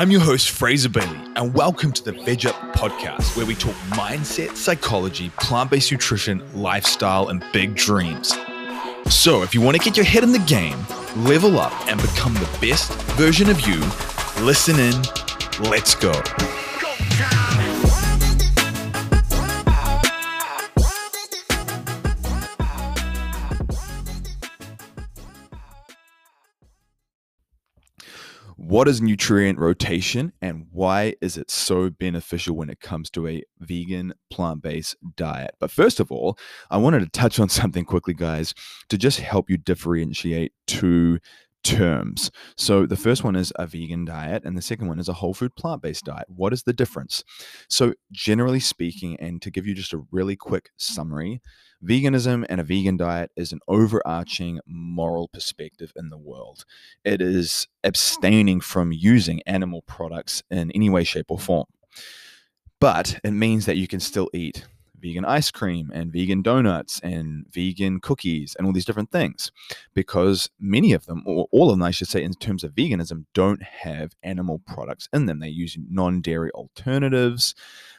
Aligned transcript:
I'm 0.00 0.10
your 0.10 0.22
host, 0.22 0.48
Fraser 0.48 0.88
Bailey, 0.88 1.20
and 1.36 1.52
welcome 1.52 1.92
to 1.92 2.02
the 2.02 2.12
Veg 2.12 2.46
Up 2.46 2.54
podcast, 2.74 3.36
where 3.36 3.44
we 3.44 3.54
talk 3.54 3.74
mindset, 3.90 4.56
psychology, 4.56 5.28
plant 5.38 5.70
based 5.70 5.92
nutrition, 5.92 6.42
lifestyle, 6.54 7.28
and 7.28 7.44
big 7.52 7.74
dreams. 7.74 8.34
So, 9.10 9.42
if 9.42 9.54
you 9.54 9.60
want 9.60 9.76
to 9.76 9.82
get 9.84 9.98
your 9.98 10.06
head 10.06 10.22
in 10.22 10.32
the 10.32 10.38
game, 10.38 10.78
level 11.16 11.60
up, 11.60 11.74
and 11.86 12.00
become 12.00 12.32
the 12.32 12.48
best 12.62 12.90
version 13.18 13.50
of 13.50 13.60
you, 13.68 13.78
listen 14.42 14.78
in. 14.78 14.94
Let's 15.68 15.94
go. 15.94 16.12
What 28.70 28.86
is 28.86 29.02
nutrient 29.02 29.58
rotation 29.58 30.32
and 30.40 30.68
why 30.70 31.16
is 31.20 31.36
it 31.36 31.50
so 31.50 31.90
beneficial 31.90 32.54
when 32.54 32.70
it 32.70 32.78
comes 32.78 33.10
to 33.10 33.26
a 33.26 33.42
vegan 33.58 34.14
plant 34.30 34.62
based 34.62 34.94
diet? 35.16 35.56
But 35.58 35.72
first 35.72 35.98
of 35.98 36.12
all, 36.12 36.38
I 36.70 36.76
wanted 36.76 37.00
to 37.00 37.08
touch 37.08 37.40
on 37.40 37.48
something 37.48 37.84
quickly, 37.84 38.14
guys, 38.14 38.54
to 38.88 38.96
just 38.96 39.18
help 39.18 39.50
you 39.50 39.56
differentiate 39.56 40.52
two 40.68 41.18
terms. 41.62 42.30
So 42.56 42.86
the 42.86 42.96
first 42.96 43.24
one 43.24 43.36
is 43.36 43.52
a 43.56 43.66
vegan 43.66 44.04
diet, 44.04 44.44
and 44.44 44.56
the 44.56 44.62
second 44.62 44.88
one 44.88 44.98
is 44.98 45.08
a 45.08 45.14
whole 45.14 45.34
food 45.34 45.54
plant 45.56 45.82
based 45.82 46.04
diet. 46.04 46.26
What 46.28 46.52
is 46.52 46.62
the 46.62 46.72
difference? 46.72 47.24
So, 47.68 47.94
generally 48.12 48.60
speaking, 48.60 49.16
and 49.20 49.40
to 49.42 49.50
give 49.50 49.66
you 49.66 49.74
just 49.74 49.92
a 49.92 50.02
really 50.10 50.36
quick 50.36 50.70
summary, 50.76 51.40
veganism 51.84 52.44
and 52.48 52.60
a 52.60 52.64
vegan 52.64 52.96
diet 52.96 53.30
is 53.36 53.52
an 53.52 53.60
overarching 53.68 54.60
moral 54.66 55.28
perspective 55.28 55.92
in 55.96 56.10
the 56.10 56.18
world. 56.18 56.64
It 57.04 57.20
is 57.20 57.68
abstaining 57.84 58.60
from 58.60 58.92
using 58.92 59.42
animal 59.46 59.82
products 59.82 60.42
in 60.50 60.70
any 60.72 60.90
way, 60.90 61.04
shape, 61.04 61.26
or 61.28 61.38
form. 61.38 61.66
But 62.80 63.20
it 63.22 63.32
means 63.32 63.66
that 63.66 63.76
you 63.76 63.86
can 63.86 64.00
still 64.00 64.30
eat 64.32 64.66
vegan 65.00 65.24
ice 65.24 65.50
cream 65.50 65.90
and 65.92 66.12
vegan 66.12 66.42
donuts 66.42 67.00
and 67.02 67.46
vegan 67.50 68.00
cookies 68.00 68.54
and 68.56 68.66
all 68.66 68.72
these 68.72 68.84
different 68.84 69.10
things 69.10 69.50
because 69.94 70.50
many 70.58 70.92
of 70.92 71.06
them, 71.06 71.22
or 71.26 71.48
all 71.50 71.70
of 71.70 71.76
them, 71.76 71.82
I 71.82 71.90
should 71.90 72.08
say, 72.08 72.22
in 72.22 72.34
terms 72.34 72.64
of 72.64 72.72
veganism, 72.72 73.24
don't 73.34 73.62
have 73.62 74.12
animal 74.22 74.60
products 74.66 75.08
in 75.12 75.26
them. 75.26 75.40
They 75.40 75.48
use 75.48 75.76
non 75.88 76.20
dairy 76.20 76.50
alternatives. 76.52 77.54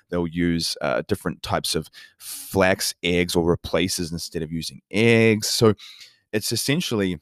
They'll 0.10 0.28
use 0.28 0.76
uh, 0.82 1.04
different 1.08 1.42
types 1.42 1.74
of 1.74 1.90
flax 2.18 2.94
eggs 3.02 3.36
or 3.36 3.46
replaces 3.46 4.12
instead 4.12 4.44
of 4.44 4.52
using 4.52 4.82
eggs. 4.92 5.50
So 5.50 5.74
it's 6.34 6.52
essentially 6.52 7.20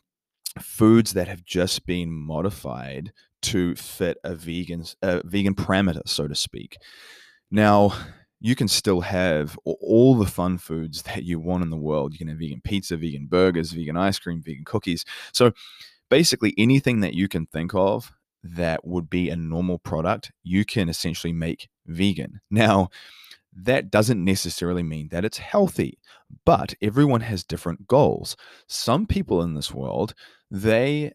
foods 0.59 1.13
that 1.13 1.27
have 1.27 1.45
just 1.45 1.85
been 1.85 2.11
modified 2.11 3.11
to 3.41 3.75
fit 3.75 4.17
a 4.23 4.35
vegan 4.35 4.83
a 5.01 5.21
vegan 5.25 5.55
parameter, 5.55 6.07
so 6.07 6.27
to 6.27 6.35
speak. 6.35 6.77
Now, 7.51 7.93
you 8.39 8.55
can 8.55 8.67
still 8.67 9.01
have 9.01 9.57
all 9.65 10.15
the 10.15 10.25
fun 10.25 10.57
foods 10.57 11.01
that 11.03 11.23
you 11.23 11.39
want 11.39 11.63
in 11.63 11.69
the 11.69 11.77
world. 11.77 12.13
You 12.13 12.19
can 12.19 12.27
have 12.27 12.39
vegan 12.39 12.61
pizza, 12.63 12.97
vegan 12.97 13.27
burgers, 13.27 13.71
vegan 13.71 13.97
ice 13.97 14.19
cream, 14.19 14.41
vegan 14.41 14.65
cookies. 14.65 15.05
So 15.33 15.51
basically, 16.09 16.53
anything 16.57 17.01
that 17.01 17.13
you 17.13 17.27
can 17.27 17.45
think 17.45 17.73
of 17.73 18.11
that 18.43 18.85
would 18.85 19.09
be 19.09 19.29
a 19.29 19.35
normal 19.35 19.79
product, 19.79 20.31
you 20.43 20.63
can 20.63 20.89
essentially 20.89 21.33
make 21.33 21.69
vegan. 21.85 22.39
Now, 22.49 22.89
that 23.53 23.91
doesn't 23.91 24.23
necessarily 24.23 24.83
mean 24.83 25.09
that 25.09 25.25
it's 25.25 25.39
healthy, 25.39 25.99
but 26.45 26.73
everyone 26.81 27.21
has 27.21 27.43
different 27.43 27.87
goals. 27.87 28.37
Some 28.67 29.05
people 29.05 29.41
in 29.41 29.55
this 29.55 29.73
world, 29.73 30.13
they 30.49 31.13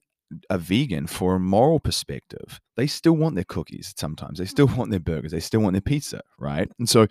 a 0.51 0.59
vegan 0.59 1.07
for 1.07 1.35
a 1.37 1.41
moral 1.41 1.81
perspective, 1.81 2.61
they 2.77 2.87
still 2.87 3.15
want 3.15 3.35
their 3.35 3.45
cookies 3.45 3.95
sometimes. 3.97 4.39
They 4.39 4.45
still 4.47 4.69
mm. 4.69 4.77
want 4.77 4.91
their 4.91 5.01
burgers. 5.01 5.33
They 5.33 5.41
still 5.41 5.61
want 5.61 5.75
their 5.75 5.81
pizza, 5.81 6.23
right? 6.39 6.71
And 6.79 6.89
so 6.89 7.07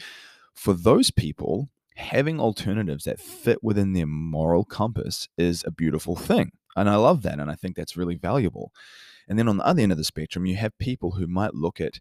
for 0.54 0.74
those 0.74 1.12
people, 1.12 1.70
having 1.96 2.40
alternatives 2.40 3.04
that 3.06 3.20
fit 3.20 3.64
within 3.64 3.94
their 3.94 4.06
moral 4.06 4.66
compass 4.66 5.28
is 5.38 5.64
a 5.66 5.72
beautiful 5.72 6.16
thing. 6.16 6.52
And 6.76 6.90
I 6.90 6.96
love 6.96 7.22
that. 7.24 7.40
And 7.40 7.52
I 7.52 7.56
think 7.56 7.76
that's 7.76 7.98
really 7.98 8.16
valuable. 8.16 8.72
And 9.28 9.38
then 9.38 9.48
on 9.48 9.58
the 9.58 9.66
other 9.66 9.82
end 9.82 9.92
of 9.92 9.98
the 9.98 10.04
spectrum, 10.04 10.46
you 10.46 10.56
have 10.56 10.78
people 10.80 11.12
who 11.12 11.28
might 11.28 11.54
look 11.54 11.80
at 11.80 12.00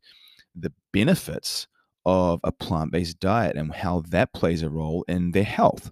the 0.55 0.73
benefits 0.93 1.67
of 2.05 2.41
a 2.43 2.53
plant 2.53 2.91
based 2.91 3.21
diet 3.21 3.57
and 3.57 3.73
how 3.73 4.03
that 4.09 4.33
plays 4.33 4.63
a 4.63 4.71
role 4.71 5.05
in 5.07 5.33
their 5.33 5.45
health. 5.45 5.91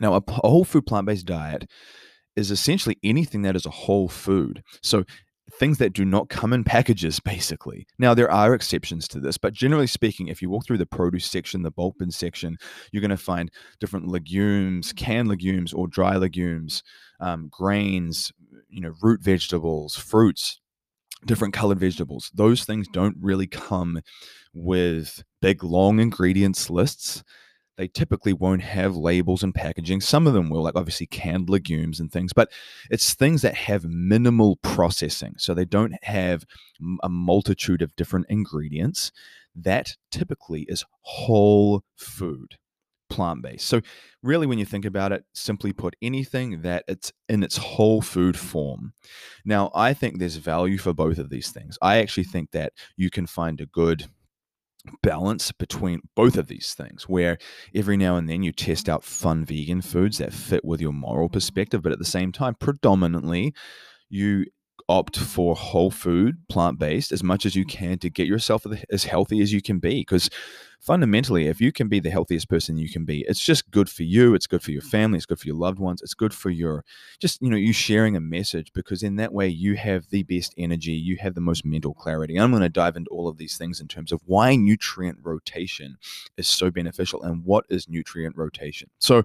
Now, 0.00 0.14
a 0.14 0.22
whole 0.28 0.64
food 0.64 0.86
plant 0.86 1.06
based 1.06 1.26
diet 1.26 1.70
is 2.36 2.50
essentially 2.50 2.98
anything 3.02 3.42
that 3.42 3.56
is 3.56 3.66
a 3.66 3.70
whole 3.70 4.08
food. 4.08 4.62
So 4.82 5.04
things 5.58 5.78
that 5.78 5.92
do 5.92 6.04
not 6.04 6.28
come 6.28 6.52
in 6.52 6.64
packages, 6.64 7.20
basically. 7.24 7.86
Now, 7.98 8.14
there 8.14 8.30
are 8.30 8.54
exceptions 8.54 9.08
to 9.08 9.20
this, 9.20 9.38
but 9.38 9.52
generally 9.52 9.86
speaking, 9.86 10.28
if 10.28 10.42
you 10.42 10.50
walk 10.50 10.66
through 10.66 10.78
the 10.78 10.86
produce 10.86 11.26
section, 11.26 11.62
the 11.62 11.70
bulk 11.70 11.98
bin 11.98 12.10
section, 12.10 12.56
you're 12.92 13.00
going 13.00 13.10
to 13.10 13.16
find 13.16 13.50
different 13.80 14.08
legumes, 14.08 14.92
canned 14.92 15.28
legumes 15.28 15.72
or 15.72 15.86
dry 15.86 16.16
legumes, 16.16 16.82
um, 17.20 17.48
grains, 17.50 18.32
you 18.68 18.80
know, 18.80 18.94
root 19.02 19.20
vegetables, 19.22 19.96
fruits, 19.96 20.60
different 21.26 21.54
colored 21.54 21.80
vegetables. 21.80 22.30
Those 22.34 22.64
things 22.64 22.86
don't 22.88 23.16
really 23.20 23.46
come 23.46 24.00
with 24.52 25.22
big, 25.40 25.64
long 25.64 26.00
ingredients 26.00 26.70
lists 26.70 27.22
they 27.76 27.88
typically 27.88 28.32
won't 28.32 28.62
have 28.62 28.96
labels 28.96 29.42
and 29.42 29.54
packaging. 29.54 30.00
Some 30.00 30.26
of 30.26 30.32
them 30.32 30.48
will, 30.48 30.62
like 30.62 30.76
obviously 30.76 31.06
canned 31.06 31.48
legumes 31.48 32.00
and 32.00 32.10
things, 32.10 32.32
but 32.32 32.50
it's 32.90 33.14
things 33.14 33.42
that 33.42 33.54
have 33.54 33.84
minimal 33.84 34.56
processing. 34.56 35.34
So 35.38 35.54
they 35.54 35.64
don't 35.64 35.94
have 36.04 36.44
a 37.02 37.08
multitude 37.08 37.82
of 37.82 37.94
different 37.96 38.26
ingredients. 38.28 39.12
That 39.54 39.96
typically 40.10 40.62
is 40.62 40.84
whole 41.00 41.84
food, 41.96 42.56
plant 43.08 43.42
based. 43.42 43.66
So, 43.66 43.80
really, 44.22 44.46
when 44.46 44.58
you 44.58 44.64
think 44.64 44.84
about 44.84 45.12
it, 45.12 45.24
simply 45.32 45.72
put, 45.72 45.94
anything 46.02 46.62
that 46.62 46.84
it's 46.88 47.12
in 47.28 47.42
its 47.42 47.56
whole 47.56 48.02
food 48.02 48.36
form. 48.36 48.94
Now, 49.44 49.70
I 49.74 49.94
think 49.94 50.18
there's 50.18 50.36
value 50.36 50.78
for 50.78 50.92
both 50.92 51.18
of 51.18 51.30
these 51.30 51.50
things. 51.50 51.78
I 51.80 51.98
actually 51.98 52.24
think 52.24 52.50
that 52.50 52.72
you 52.96 53.10
can 53.10 53.26
find 53.26 53.60
a 53.60 53.66
good 53.66 54.08
balance 55.02 55.50
between 55.52 56.00
both 56.14 56.36
of 56.36 56.46
these 56.46 56.74
things 56.74 57.08
where 57.08 57.38
every 57.74 57.96
now 57.96 58.16
and 58.16 58.28
then 58.28 58.42
you 58.42 58.52
test 58.52 58.88
out 58.88 59.04
fun 59.04 59.44
vegan 59.44 59.80
foods 59.80 60.18
that 60.18 60.32
fit 60.32 60.64
with 60.64 60.80
your 60.80 60.92
moral 60.92 61.28
perspective 61.28 61.82
but 61.82 61.92
at 61.92 61.98
the 61.98 62.04
same 62.04 62.32
time 62.32 62.54
predominantly 62.54 63.54
you 64.10 64.44
opt 64.88 65.18
for 65.18 65.54
whole 65.54 65.90
food 65.90 66.36
plant 66.48 66.78
based 66.78 67.10
as 67.10 67.22
much 67.22 67.46
as 67.46 67.56
you 67.56 67.64
can 67.64 67.98
to 67.98 68.10
get 68.10 68.26
yourself 68.26 68.66
as 68.90 69.04
healthy 69.04 69.40
as 69.40 69.52
you 69.52 69.62
can 69.62 69.78
be 69.78 70.00
because 70.00 70.28
fundamentally, 70.84 71.48
if 71.48 71.62
you 71.62 71.72
can 71.72 71.88
be 71.88 71.98
the 71.98 72.10
healthiest 72.10 72.48
person 72.48 72.76
you 72.76 72.90
can 72.90 73.06
be, 73.06 73.24
it's 73.26 73.42
just 73.42 73.70
good 73.70 73.88
for 73.88 74.02
you. 74.02 74.34
It's 74.34 74.46
good 74.46 74.62
for 74.62 74.70
your 74.70 74.82
mm-hmm. 74.82 74.90
family. 74.90 75.16
It's 75.16 75.24
good 75.24 75.40
for 75.40 75.46
your 75.46 75.56
loved 75.56 75.78
ones. 75.78 76.02
It's 76.02 76.12
good 76.12 76.34
for 76.34 76.50
your 76.50 76.84
just, 77.18 77.40
you 77.40 77.48
know, 77.48 77.56
you 77.56 77.72
sharing 77.72 78.16
a 78.16 78.20
message 78.20 78.70
because 78.74 79.02
in 79.02 79.16
that 79.16 79.32
way 79.32 79.48
you 79.48 79.76
have 79.76 80.10
the 80.10 80.24
best 80.24 80.54
energy, 80.58 80.92
you 80.92 81.16
have 81.16 81.34
the 81.34 81.40
most 81.40 81.64
mental 81.64 81.94
clarity. 81.94 82.36
I'm 82.36 82.50
going 82.50 82.62
to 82.62 82.68
dive 82.68 82.96
into 82.96 83.10
all 83.10 83.28
of 83.28 83.38
these 83.38 83.56
things 83.56 83.80
in 83.80 83.88
terms 83.88 84.12
of 84.12 84.20
why 84.26 84.56
nutrient 84.56 85.18
rotation 85.22 85.96
is 86.36 86.46
so 86.46 86.70
beneficial 86.70 87.22
and 87.22 87.44
what 87.44 87.64
is 87.70 87.88
nutrient 87.88 88.36
rotation. 88.36 88.90
So, 88.98 89.22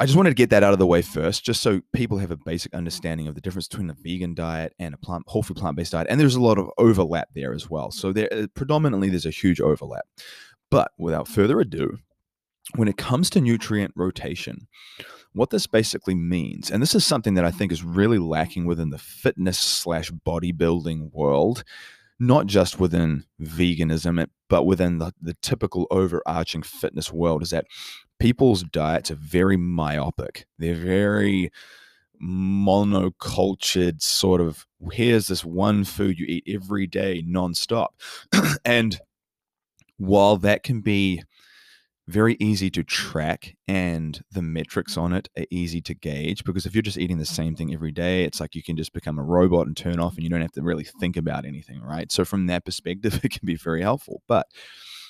I 0.00 0.06
just 0.06 0.16
wanted 0.16 0.30
to 0.30 0.34
get 0.34 0.50
that 0.50 0.62
out 0.62 0.72
of 0.72 0.78
the 0.78 0.86
way 0.86 1.02
first, 1.02 1.44
just 1.44 1.62
so 1.62 1.82
people 1.92 2.18
have 2.18 2.30
a 2.30 2.36
basic 2.36 2.74
understanding 2.74 3.28
of 3.28 3.34
the 3.34 3.42
difference 3.42 3.68
between 3.68 3.90
a 3.90 3.94
vegan 3.94 4.34
diet 4.34 4.74
and 4.78 4.94
a 4.94 4.96
plant, 4.96 5.24
whole 5.26 5.42
food 5.42 5.58
plant 5.58 5.76
based 5.76 5.92
diet. 5.92 6.06
And 6.08 6.18
there's 6.18 6.34
a 6.34 6.40
lot 6.40 6.58
of 6.58 6.70
overlap 6.78 7.28
there 7.34 7.52
as 7.52 7.68
well. 7.68 7.90
So 7.90 8.12
there, 8.12 8.28
uh, 8.32 8.46
predominantly, 8.54 9.10
there's 9.10 9.26
a 9.26 9.30
huge 9.30 9.60
overlap. 9.60 10.04
But 10.70 10.92
without 10.98 11.28
further 11.28 11.60
ado, 11.60 11.98
when 12.74 12.88
it 12.88 12.96
comes 12.96 13.28
to 13.30 13.40
nutrient 13.40 13.92
rotation, 13.94 14.66
what 15.34 15.50
this 15.50 15.66
basically 15.66 16.14
means, 16.14 16.70
and 16.70 16.82
this 16.82 16.94
is 16.94 17.04
something 17.04 17.34
that 17.34 17.44
I 17.44 17.50
think 17.50 17.72
is 17.72 17.82
really 17.82 18.18
lacking 18.18 18.66
within 18.66 18.90
the 18.90 18.98
fitness 18.98 19.58
slash 19.58 20.10
bodybuilding 20.10 21.12
world, 21.12 21.64
not 22.18 22.46
just 22.46 22.78
within 22.78 23.24
veganism, 23.40 24.26
but 24.48 24.64
within 24.64 24.98
the, 24.98 25.12
the 25.20 25.34
typical 25.42 25.86
overarching 25.90 26.62
fitness 26.62 27.12
world, 27.12 27.42
is 27.42 27.50
that 27.50 27.66
people's 28.22 28.62
diets 28.62 29.10
are 29.10 29.16
very 29.16 29.56
myopic. 29.56 30.46
They're 30.56 30.76
very 30.76 31.50
monocultured, 32.22 34.00
sort 34.00 34.40
of 34.40 34.64
here's 34.92 35.26
this 35.26 35.44
one 35.44 35.82
food 35.82 36.20
you 36.20 36.26
eat 36.28 36.44
every 36.46 36.86
day 36.86 37.24
nonstop. 37.26 37.88
and 38.64 39.00
while 39.96 40.36
that 40.36 40.62
can 40.62 40.82
be 40.82 41.24
very 42.06 42.36
easy 42.38 42.70
to 42.70 42.84
track 42.84 43.56
and 43.66 44.22
the 44.30 44.42
metrics 44.42 44.96
on 44.96 45.12
it 45.12 45.28
are 45.36 45.46
easy 45.50 45.80
to 45.80 45.94
gauge 45.94 46.44
because 46.44 46.66
if 46.66 46.74
you're 46.74 46.82
just 46.82 46.98
eating 46.98 47.18
the 47.18 47.24
same 47.24 47.54
thing 47.54 47.72
every 47.72 47.92
day 47.92 48.24
it's 48.24 48.40
like 48.40 48.56
you 48.56 48.62
can 48.62 48.76
just 48.76 48.92
become 48.92 49.20
a 49.20 49.22
robot 49.22 49.68
and 49.68 49.76
turn 49.76 50.00
off 50.00 50.16
and 50.16 50.24
you 50.24 50.28
don't 50.28 50.40
have 50.40 50.50
to 50.50 50.62
really 50.62 50.82
think 50.82 51.16
about 51.16 51.44
anything 51.44 51.80
right 51.80 52.10
so 52.10 52.24
from 52.24 52.46
that 52.46 52.64
perspective 52.64 53.20
it 53.24 53.30
can 53.30 53.46
be 53.46 53.54
very 53.54 53.82
helpful 53.82 54.20
but 54.26 54.48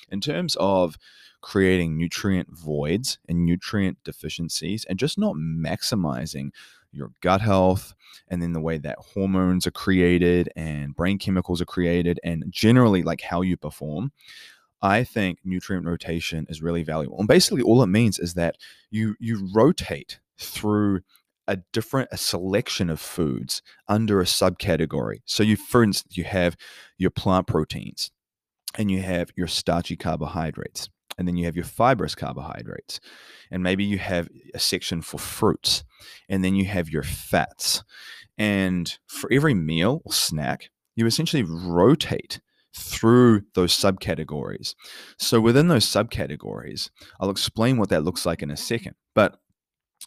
in 0.09 0.21
terms 0.21 0.55
of 0.59 0.95
creating 1.43 1.97
nutrient 1.97 2.49
voids 2.49 3.19
and 3.29 3.45
nutrient 3.45 3.97
deficiencies 4.03 4.85
and 4.85 4.97
just 4.97 5.19
not 5.19 5.35
maximizing 5.35 6.49
your 6.91 7.11
gut 7.21 7.41
health, 7.41 7.93
and 8.29 8.41
then 8.41 8.53
the 8.53 8.61
way 8.61 8.77
that 8.77 8.97
hormones 9.13 9.67
are 9.67 9.71
created 9.71 10.49
and 10.55 10.95
brain 10.95 11.17
chemicals 11.19 11.61
are 11.61 11.65
created, 11.65 12.19
and 12.23 12.45
generally 12.49 13.03
like 13.03 13.21
how 13.21 13.41
you 13.41 13.57
perform. 13.57 14.11
I 14.81 15.03
think 15.03 15.39
nutrient 15.43 15.85
rotation 15.85 16.45
is 16.49 16.61
really 16.61 16.83
valuable. 16.83 17.19
And 17.19 17.27
basically 17.27 17.61
all 17.61 17.83
it 17.83 17.87
means 17.87 18.19
is 18.19 18.33
that 18.35 18.57
you 18.89 19.15
you 19.19 19.49
rotate 19.53 20.19
through 20.37 21.01
a 21.47 21.57
different 21.73 22.09
a 22.11 22.17
selection 22.17 22.89
of 22.89 22.99
foods 22.99 23.61
under 23.87 24.21
a 24.21 24.25
subcategory. 24.25 25.21
So 25.25 25.43
you 25.43 25.55
for 25.55 25.83
instance 25.83 26.17
you 26.17 26.23
have 26.25 26.55
your 26.97 27.11
plant 27.11 27.47
proteins 27.47 28.11
and 28.77 28.91
you 28.91 29.01
have 29.01 29.31
your 29.35 29.47
starchy 29.47 29.95
carbohydrates 29.95 30.89
and 31.17 31.27
then 31.27 31.35
you 31.35 31.45
have 31.45 31.55
your 31.55 31.65
fibrous 31.65 32.15
carbohydrates 32.15 32.99
and 33.51 33.63
maybe 33.63 33.83
you 33.83 33.97
have 33.97 34.29
a 34.53 34.59
section 34.59 35.01
for 35.01 35.17
fruits 35.17 35.83
and 36.29 36.43
then 36.43 36.55
you 36.55 36.65
have 36.65 36.89
your 36.89 37.03
fats 37.03 37.83
and 38.37 38.97
for 39.07 39.31
every 39.31 39.53
meal 39.53 40.01
or 40.05 40.11
snack 40.11 40.69
you 40.95 41.05
essentially 41.05 41.43
rotate 41.43 42.39
through 42.75 43.43
those 43.53 43.73
subcategories. 43.73 44.73
So 45.17 45.39
within 45.39 45.67
those 45.67 45.85
subcategories, 45.85 46.89
I'll 47.19 47.29
explain 47.29 47.77
what 47.77 47.89
that 47.89 48.03
looks 48.03 48.25
like 48.25 48.41
in 48.41 48.49
a 48.49 48.57
second. 48.57 48.95
But 49.13 49.37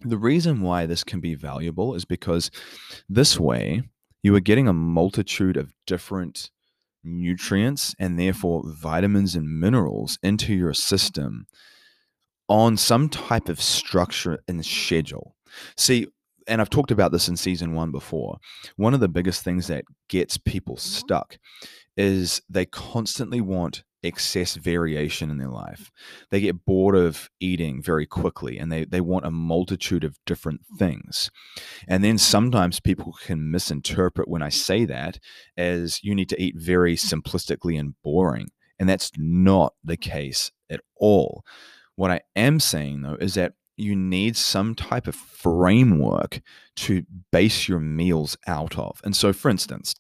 the 0.02 0.18
reason 0.18 0.60
why 0.60 0.86
this 0.86 1.04
can 1.04 1.20
be 1.20 1.34
valuable 1.34 1.94
is 1.94 2.04
because 2.04 2.50
this 3.08 3.38
way 3.38 3.82
you 4.22 4.34
are 4.34 4.40
getting 4.40 4.68
a 4.68 4.72
multitude 4.72 5.56
of 5.56 5.72
different 5.86 6.50
nutrients 7.06 7.94
and 7.98 8.18
therefore 8.18 8.62
vitamins 8.66 9.34
and 9.34 9.60
minerals 9.60 10.18
into 10.22 10.54
your 10.54 10.74
system 10.74 11.46
on 12.48 12.76
some 12.76 13.08
type 13.08 13.48
of 13.48 13.60
structure 13.60 14.38
and 14.46 14.64
schedule. 14.64 15.34
See, 15.76 16.08
and 16.46 16.60
I've 16.60 16.70
talked 16.70 16.90
about 16.90 17.12
this 17.12 17.28
in 17.28 17.36
season 17.36 17.74
one 17.74 17.90
before. 17.90 18.38
One 18.76 18.94
of 18.94 19.00
the 19.00 19.08
biggest 19.08 19.42
things 19.42 19.66
that 19.66 19.84
gets 20.08 20.36
people 20.38 20.76
mm-hmm. 20.76 20.98
stuck 20.98 21.38
is 21.96 22.42
they 22.48 22.66
constantly 22.66 23.40
want 23.40 23.82
excess 24.06 24.54
variation 24.54 25.30
in 25.30 25.38
their 25.38 25.50
life. 25.50 25.90
They 26.30 26.40
get 26.40 26.64
bored 26.64 26.96
of 26.96 27.28
eating 27.40 27.82
very 27.82 28.06
quickly 28.06 28.58
and 28.58 28.70
they, 28.70 28.84
they 28.84 29.00
want 29.00 29.26
a 29.26 29.30
multitude 29.30 30.04
of 30.04 30.18
different 30.26 30.62
things. 30.78 31.30
And 31.88 32.02
then 32.02 32.18
sometimes 32.18 32.80
people 32.80 33.14
can 33.24 33.50
misinterpret 33.50 34.28
when 34.28 34.42
I 34.42 34.48
say 34.48 34.84
that 34.86 35.18
as 35.56 36.02
you 36.02 36.14
need 36.14 36.28
to 36.30 36.40
eat 36.40 36.56
very 36.56 36.96
simplistically 36.96 37.78
and 37.78 37.94
boring. 38.02 38.48
And 38.78 38.88
that's 38.88 39.10
not 39.16 39.74
the 39.82 39.96
case 39.96 40.50
at 40.70 40.80
all. 40.96 41.44
What 41.96 42.10
I 42.10 42.20
am 42.34 42.60
saying 42.60 43.02
though 43.02 43.16
is 43.20 43.34
that 43.34 43.54
you 43.76 43.94
need 43.94 44.36
some 44.36 44.74
type 44.74 45.06
of 45.06 45.14
framework 45.14 46.40
to 46.76 47.04
base 47.30 47.68
your 47.68 47.80
meals 47.80 48.36
out 48.46 48.78
of. 48.78 49.00
And 49.04 49.14
so, 49.14 49.32
for 49.32 49.50
instance, 49.50 49.94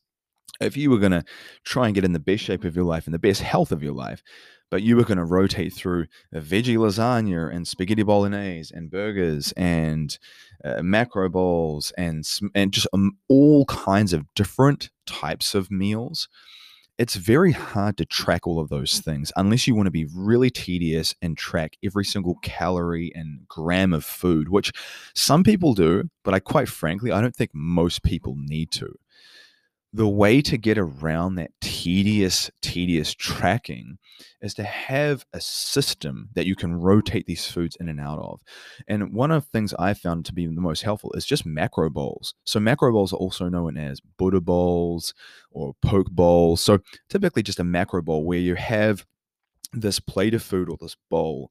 if 0.60 0.76
you 0.76 0.90
were 0.90 0.98
going 0.98 1.12
to 1.12 1.24
try 1.64 1.86
and 1.86 1.94
get 1.94 2.04
in 2.04 2.12
the 2.12 2.18
best 2.18 2.44
shape 2.44 2.64
of 2.64 2.76
your 2.76 2.84
life 2.84 3.06
and 3.06 3.14
the 3.14 3.18
best 3.18 3.42
health 3.42 3.72
of 3.72 3.82
your 3.82 3.92
life, 3.92 4.22
but 4.70 4.82
you 4.82 4.96
were 4.96 5.04
going 5.04 5.18
to 5.18 5.24
rotate 5.24 5.72
through 5.72 6.06
a 6.32 6.40
veggie 6.40 6.76
lasagna 6.76 7.54
and 7.54 7.68
spaghetti 7.68 8.02
bolognese 8.02 8.74
and 8.74 8.90
burgers 8.90 9.52
and 9.56 10.18
uh, 10.64 10.82
macro 10.82 11.28
bowls 11.28 11.92
and 11.96 12.24
and 12.54 12.72
just 12.72 12.86
um, 12.92 13.16
all 13.28 13.64
kinds 13.66 14.12
of 14.12 14.24
different 14.34 14.90
types 15.06 15.54
of 15.54 15.70
meals 15.70 16.28
it's 16.98 17.16
very 17.16 17.52
hard 17.52 17.98
to 17.98 18.06
track 18.06 18.46
all 18.46 18.58
of 18.58 18.70
those 18.70 19.00
things 19.00 19.30
unless 19.36 19.66
you 19.66 19.74
want 19.74 19.86
to 19.86 19.90
be 19.90 20.06
really 20.14 20.48
tedious 20.48 21.14
and 21.20 21.36
track 21.36 21.76
every 21.84 22.04
single 22.04 22.36
calorie 22.42 23.12
and 23.14 23.46
gram 23.48 23.92
of 23.92 24.04
food 24.04 24.48
which 24.48 24.72
some 25.14 25.44
people 25.44 25.74
do 25.74 26.04
but 26.24 26.34
i 26.34 26.40
quite 26.40 26.68
frankly 26.68 27.12
i 27.12 27.20
don't 27.20 27.36
think 27.36 27.50
most 27.52 28.02
people 28.02 28.34
need 28.36 28.70
to 28.70 28.94
the 29.96 30.06
way 30.06 30.42
to 30.42 30.58
get 30.58 30.76
around 30.76 31.36
that 31.36 31.50
tedious, 31.62 32.50
tedious 32.60 33.14
tracking 33.14 33.96
is 34.42 34.52
to 34.52 34.62
have 34.62 35.24
a 35.32 35.40
system 35.40 36.28
that 36.34 36.44
you 36.44 36.54
can 36.54 36.74
rotate 36.74 37.24
these 37.24 37.46
foods 37.46 37.78
in 37.80 37.88
and 37.88 37.98
out 37.98 38.18
of. 38.18 38.42
And 38.86 39.14
one 39.14 39.30
of 39.30 39.44
the 39.44 39.50
things 39.50 39.72
I 39.78 39.94
found 39.94 40.26
to 40.26 40.34
be 40.34 40.46
the 40.46 40.60
most 40.60 40.82
helpful 40.82 41.12
is 41.14 41.24
just 41.24 41.46
macro 41.46 41.88
bowls. 41.88 42.34
So 42.44 42.60
macro 42.60 42.92
bowls 42.92 43.14
are 43.14 43.16
also 43.16 43.48
known 43.48 43.78
as 43.78 44.02
Buddha 44.18 44.42
bowls 44.42 45.14
or 45.50 45.74
poke 45.80 46.10
bowls. 46.10 46.60
So 46.60 46.80
typically 47.08 47.42
just 47.42 47.60
a 47.60 47.64
macro 47.64 48.02
bowl 48.02 48.26
where 48.26 48.38
you 48.38 48.54
have 48.54 49.06
this 49.72 49.98
plate 49.98 50.34
of 50.34 50.42
food 50.42 50.68
or 50.68 50.76
this 50.78 50.96
bowl 51.08 51.50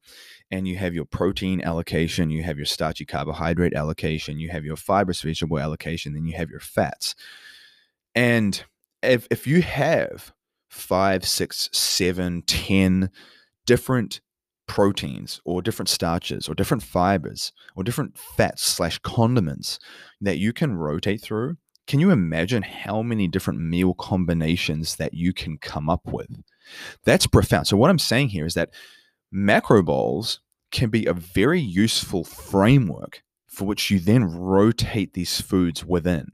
and 0.52 0.68
you 0.68 0.76
have 0.76 0.94
your 0.94 1.04
protein 1.04 1.60
allocation 1.60 2.30
you 2.30 2.42
have 2.42 2.56
your 2.56 2.64
starchy 2.64 3.04
carbohydrate 3.04 3.74
allocation 3.74 4.38
you 4.38 4.48
have 4.48 4.64
your 4.64 4.74
fibrous 4.74 5.20
vegetable 5.20 5.58
allocation 5.58 6.14
then 6.14 6.24
you 6.24 6.34
have 6.34 6.48
your 6.48 6.58
fats 6.58 7.14
and 8.16 8.64
if 9.02 9.28
if 9.30 9.46
you 9.46 9.62
have 9.62 10.32
five, 10.70 11.24
six, 11.24 11.68
seven, 11.72 12.42
ten 12.42 13.10
different 13.66 14.20
proteins 14.66 15.40
or 15.44 15.62
different 15.62 15.88
starches 15.88 16.48
or 16.48 16.54
different 16.54 16.82
fibers 16.82 17.52
or 17.76 17.84
different 17.84 18.18
fats 18.18 18.62
slash 18.64 18.98
condiments 18.98 19.78
that 20.20 20.38
you 20.38 20.52
can 20.52 20.74
rotate 20.74 21.20
through, 21.20 21.56
can 21.86 22.00
you 22.00 22.10
imagine 22.10 22.62
how 22.62 23.02
many 23.02 23.28
different 23.28 23.60
meal 23.60 23.94
combinations 23.94 24.96
that 24.96 25.14
you 25.14 25.32
can 25.32 25.58
come 25.58 25.88
up 25.88 26.06
with? 26.06 26.42
That's 27.04 27.28
profound. 27.28 27.68
So 27.68 27.76
what 27.76 27.90
I'm 27.90 27.98
saying 27.98 28.30
here 28.30 28.46
is 28.46 28.54
that 28.54 28.70
macro 29.30 29.82
bowls 29.82 30.40
can 30.72 30.90
be 30.90 31.06
a 31.06 31.12
very 31.12 31.60
useful 31.60 32.24
framework 32.24 33.22
for 33.56 33.64
which 33.64 33.90
you 33.90 33.98
then 33.98 34.22
rotate 34.22 35.14
these 35.14 35.40
foods 35.40 35.82
within. 35.82 36.30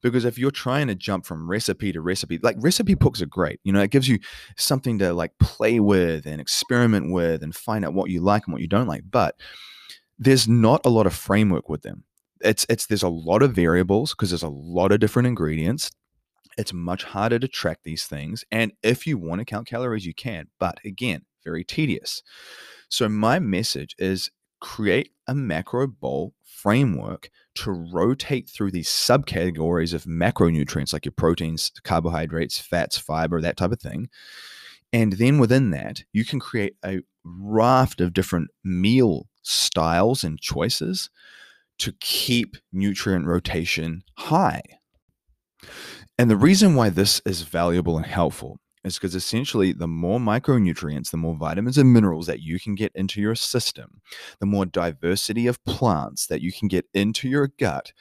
Because 0.00 0.24
if 0.24 0.38
you're 0.38 0.50
trying 0.50 0.86
to 0.86 0.94
jump 0.94 1.26
from 1.26 1.48
recipe 1.48 1.92
to 1.92 2.00
recipe, 2.00 2.38
like 2.42 2.56
recipe 2.60 2.94
books 2.94 3.20
are 3.20 3.26
great, 3.26 3.60
you 3.62 3.74
know, 3.74 3.82
it 3.82 3.90
gives 3.90 4.08
you 4.08 4.18
something 4.56 4.98
to 4.98 5.12
like 5.12 5.36
play 5.38 5.80
with 5.80 6.24
and 6.24 6.40
experiment 6.40 7.12
with 7.12 7.42
and 7.42 7.54
find 7.54 7.84
out 7.84 7.92
what 7.92 8.08
you 8.08 8.22
like 8.22 8.46
and 8.46 8.54
what 8.54 8.62
you 8.62 8.68
don't 8.68 8.86
like. 8.86 9.02
But 9.10 9.38
there's 10.18 10.48
not 10.48 10.80
a 10.86 10.88
lot 10.88 11.06
of 11.06 11.12
framework 11.12 11.68
with 11.68 11.82
them. 11.82 12.04
It's 12.40 12.64
it's 12.70 12.86
there's 12.86 13.02
a 13.02 13.08
lot 13.08 13.42
of 13.42 13.52
variables 13.52 14.12
because 14.12 14.30
there's 14.30 14.42
a 14.42 14.48
lot 14.48 14.92
of 14.92 15.00
different 15.00 15.26
ingredients. 15.26 15.90
It's 16.56 16.72
much 16.72 17.04
harder 17.04 17.38
to 17.38 17.48
track 17.48 17.80
these 17.84 18.06
things. 18.06 18.46
And 18.50 18.72
if 18.82 19.06
you 19.06 19.18
want 19.18 19.40
to 19.40 19.44
count 19.44 19.66
calories, 19.66 20.06
you 20.06 20.14
can. 20.14 20.48
But 20.58 20.78
again, 20.86 21.26
very 21.44 21.64
tedious. 21.64 22.22
So 22.88 23.10
my 23.10 23.38
message 23.40 23.94
is 23.98 24.30
create 24.62 25.10
a 25.26 25.34
macro 25.34 25.86
bowl 25.86 26.32
framework 26.62 27.28
to 27.56 27.70
rotate 27.70 28.48
through 28.48 28.70
these 28.70 28.88
subcategories 28.88 29.92
of 29.92 30.04
macronutrients 30.04 30.92
like 30.92 31.04
your 31.04 31.12
proteins, 31.12 31.72
carbohydrates, 31.82 32.58
fats, 32.58 32.96
fiber, 32.96 33.40
that 33.40 33.56
type 33.56 33.72
of 33.72 33.80
thing. 33.80 34.08
And 34.92 35.14
then 35.14 35.38
within 35.38 35.70
that, 35.70 36.04
you 36.12 36.24
can 36.24 36.38
create 36.38 36.76
a 36.84 37.00
raft 37.24 38.00
of 38.00 38.12
different 38.12 38.50
meal 38.62 39.28
styles 39.42 40.22
and 40.22 40.40
choices 40.40 41.10
to 41.78 41.92
keep 42.00 42.56
nutrient 42.72 43.26
rotation 43.26 44.04
high. 44.16 44.62
And 46.18 46.30
the 46.30 46.36
reason 46.36 46.74
why 46.74 46.90
this 46.90 47.20
is 47.24 47.42
valuable 47.42 47.96
and 47.96 48.06
helpful 48.06 48.60
is 48.84 48.94
because 48.94 49.14
essentially 49.14 49.72
the 49.72 49.88
more 49.88 50.18
micronutrients, 50.18 51.10
the 51.10 51.16
more 51.16 51.36
vitamins 51.36 51.78
and 51.78 51.92
minerals 51.92 52.26
that 52.26 52.40
you 52.40 52.58
can 52.58 52.74
get 52.74 52.92
into 52.94 53.20
your 53.20 53.34
system, 53.34 54.00
the 54.40 54.46
more 54.46 54.66
diversity 54.66 55.46
of 55.46 55.62
plants 55.64 56.26
that 56.26 56.40
you 56.40 56.52
can 56.52 56.68
get 56.68 56.86
into 56.92 57.28
your 57.28 57.48
gut, 57.58 57.92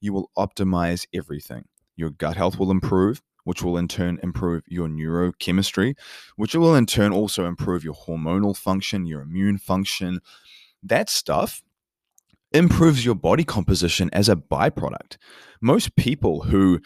you 0.00 0.12
will 0.12 0.30
optimize 0.36 1.06
everything. 1.14 1.64
Your 1.96 2.10
gut 2.10 2.36
health 2.36 2.58
will 2.58 2.70
improve, 2.70 3.22
which 3.44 3.62
will 3.62 3.76
in 3.76 3.88
turn 3.88 4.18
improve 4.22 4.62
your 4.66 4.88
neurochemistry, 4.88 5.94
which 6.36 6.54
will 6.54 6.74
in 6.74 6.86
turn 6.86 7.12
also 7.12 7.46
improve 7.46 7.84
your 7.84 7.94
hormonal 7.94 8.56
function, 8.56 9.06
your 9.06 9.22
immune 9.22 9.58
function. 9.58 10.20
That 10.82 11.08
stuff 11.08 11.62
improves 12.52 13.04
your 13.04 13.14
body 13.14 13.44
composition 13.44 14.10
as 14.12 14.28
a 14.28 14.36
byproduct. 14.36 15.16
Most 15.60 15.96
people 15.96 16.42
who 16.42 16.80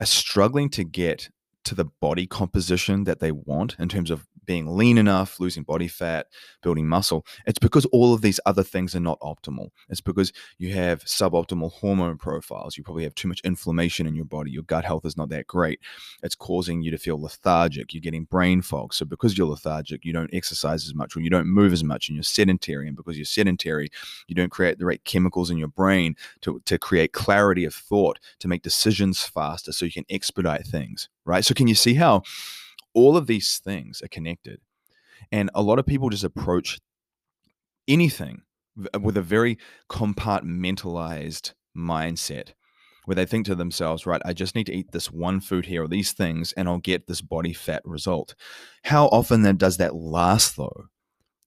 are 0.00 0.06
struggling 0.06 0.68
to 0.70 0.84
get 0.84 1.28
to 1.64 1.74
the 1.74 1.84
body 1.84 2.26
composition 2.26 3.04
that 3.04 3.20
they 3.20 3.32
want 3.32 3.76
in 3.78 3.88
terms 3.88 4.10
of 4.10 4.26
being 4.44 4.76
lean 4.76 4.98
enough, 4.98 5.38
losing 5.40 5.62
body 5.62 5.88
fat, 5.88 6.26
building 6.62 6.88
muscle. 6.88 7.26
It's 7.46 7.58
because 7.58 7.84
all 7.86 8.14
of 8.14 8.22
these 8.22 8.40
other 8.46 8.62
things 8.62 8.94
are 8.94 9.00
not 9.00 9.20
optimal. 9.20 9.68
It's 9.88 10.00
because 10.00 10.32
you 10.58 10.72
have 10.74 11.04
suboptimal 11.04 11.72
hormone 11.72 12.18
profiles. 12.18 12.76
You 12.76 12.84
probably 12.84 13.04
have 13.04 13.14
too 13.14 13.28
much 13.28 13.40
inflammation 13.44 14.06
in 14.06 14.14
your 14.14 14.24
body. 14.24 14.50
Your 14.50 14.62
gut 14.64 14.84
health 14.84 15.04
is 15.04 15.16
not 15.16 15.28
that 15.30 15.46
great. 15.46 15.80
It's 16.22 16.34
causing 16.34 16.82
you 16.82 16.90
to 16.90 16.98
feel 16.98 17.20
lethargic. 17.20 17.92
You're 17.92 18.00
getting 18.00 18.24
brain 18.24 18.62
fog. 18.62 18.94
So, 18.94 19.04
because 19.04 19.36
you're 19.36 19.46
lethargic, 19.46 20.04
you 20.04 20.12
don't 20.12 20.32
exercise 20.32 20.86
as 20.86 20.94
much 20.94 21.16
or 21.16 21.20
you 21.20 21.30
don't 21.30 21.46
move 21.46 21.72
as 21.72 21.84
much 21.84 22.08
and 22.08 22.16
you're 22.16 22.22
sedentary. 22.22 22.86
And 22.88 22.96
because 22.96 23.16
you're 23.16 23.24
sedentary, 23.24 23.90
you 24.26 24.34
don't 24.34 24.50
create 24.50 24.78
the 24.78 24.86
right 24.86 25.02
chemicals 25.04 25.50
in 25.50 25.58
your 25.58 25.68
brain 25.68 26.16
to, 26.42 26.60
to 26.66 26.78
create 26.78 27.12
clarity 27.12 27.64
of 27.64 27.74
thought, 27.74 28.18
to 28.40 28.48
make 28.48 28.62
decisions 28.62 29.22
faster 29.22 29.72
so 29.72 29.84
you 29.84 29.92
can 29.92 30.04
expedite 30.10 30.66
things, 30.66 31.08
right? 31.24 31.44
So, 31.44 31.54
can 31.54 31.68
you 31.68 31.74
see 31.74 31.94
how? 31.94 32.22
All 32.94 33.16
of 33.16 33.26
these 33.26 33.58
things 33.58 34.02
are 34.02 34.08
connected. 34.08 34.60
And 35.32 35.50
a 35.54 35.62
lot 35.62 35.78
of 35.78 35.86
people 35.86 36.10
just 36.10 36.24
approach 36.24 36.80
anything 37.88 38.42
uh, 38.94 39.00
with 39.00 39.16
a 39.16 39.22
very 39.22 39.58
compartmentalized 39.90 41.54
mindset. 41.76 42.52
where 43.04 43.16
they 43.16 43.26
think 43.26 43.46
to 43.46 43.54
themselves, 43.56 44.06
right, 44.06 44.22
I 44.24 44.32
just 44.32 44.54
need 44.54 44.66
to 44.66 44.74
eat 44.74 44.92
this 44.92 45.10
one 45.10 45.40
food 45.40 45.66
here 45.66 45.84
or 45.84 45.88
these 45.88 46.12
things 46.12 46.52
and 46.54 46.68
I'll 46.68 46.78
get 46.78 47.06
this 47.08 47.20
body 47.20 47.52
fat 47.52 47.82
result. 47.84 48.34
How 48.84 49.06
often 49.08 49.42
then 49.42 49.56
does 49.56 49.78
that 49.78 49.94
last 49.96 50.56
though? 50.56 50.86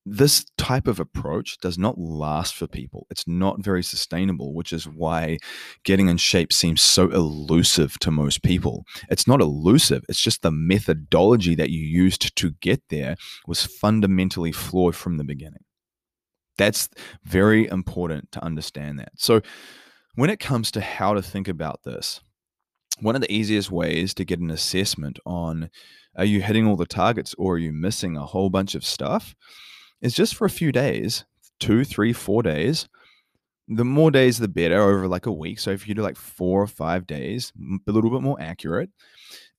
This 0.07 0.45
type 0.57 0.87
of 0.87 0.99
approach 0.99 1.57
does 1.57 1.79
not 1.79 1.97
last 1.97 2.53
for 2.53 2.67
people. 2.67 3.07
It's 3.09 3.27
not 3.27 3.63
very 3.63 3.81
sustainable, 3.81 4.53
which 4.53 4.71
is 4.71 4.87
why 4.87 5.39
getting 5.83 6.09
in 6.09 6.17
shape 6.17 6.53
seems 6.53 6.81
so 6.81 7.09
elusive 7.09 7.97
to 7.99 8.11
most 8.11 8.43
people. 8.43 8.85
It's 9.09 9.27
not 9.27 9.41
elusive, 9.41 10.03
it's 10.07 10.21
just 10.21 10.43
the 10.43 10.51
methodology 10.51 11.55
that 11.55 11.71
you 11.71 11.79
used 11.79 12.35
to 12.35 12.51
get 12.61 12.83
there 12.89 13.15
was 13.47 13.65
fundamentally 13.65 14.51
flawed 14.51 14.95
from 14.95 15.17
the 15.17 15.23
beginning. 15.23 15.63
That's 16.57 16.87
very 17.23 17.67
important 17.67 18.31
to 18.33 18.43
understand 18.43 18.99
that. 18.99 19.13
So, 19.17 19.41
when 20.13 20.29
it 20.29 20.39
comes 20.39 20.71
to 20.71 20.81
how 20.81 21.13
to 21.13 21.21
think 21.21 21.47
about 21.47 21.81
this, 21.83 22.21
one 23.01 23.15
of 23.15 23.21
the 23.21 23.33
easiest 23.33 23.71
ways 23.71 24.13
to 24.13 24.23
get 24.23 24.39
an 24.39 24.51
assessment 24.51 25.19
on 25.25 25.69
are 26.15 26.23
you 26.23 26.41
hitting 26.41 26.65
all 26.65 26.77
the 26.77 26.85
targets 26.85 27.35
or 27.37 27.55
are 27.55 27.57
you 27.57 27.73
missing 27.73 28.15
a 28.15 28.25
whole 28.25 28.49
bunch 28.49 28.75
of 28.75 28.85
stuff 28.85 29.35
is 30.01 30.13
just 30.13 30.35
for 30.35 30.45
a 30.45 30.49
few 30.49 30.71
days 30.71 31.25
two, 31.59 31.83
three, 31.83 32.13
four 32.13 32.43
days. 32.43 32.87
The 33.67 33.85
more 33.85 34.11
days, 34.11 34.37
the 34.37 34.47
better 34.47 34.79
over 34.79 35.07
like 35.07 35.25
a 35.25 35.31
week. 35.31 35.59
So 35.59 35.71
if 35.71 35.87
you 35.87 35.95
do 35.95 36.03
like 36.03 36.17
four 36.17 36.61
or 36.61 36.67
five 36.67 37.07
days, 37.07 37.51
a 37.87 37.91
little 37.91 38.11
bit 38.11 38.21
more 38.21 38.39
accurate, 38.39 38.91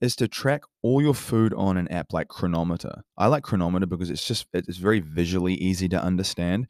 is 0.00 0.14
to 0.16 0.28
track 0.28 0.62
all 0.82 1.02
your 1.02 1.14
food 1.14 1.52
on 1.54 1.76
an 1.76 1.88
app 1.88 2.12
like 2.12 2.28
Cronometer. 2.28 3.02
I 3.16 3.26
like 3.26 3.42
Cronometer 3.42 3.86
because 3.86 4.10
it's 4.10 4.26
just 4.26 4.46
it's 4.52 4.76
very 4.76 5.00
visually 5.00 5.54
easy 5.54 5.88
to 5.88 6.00
understand 6.00 6.68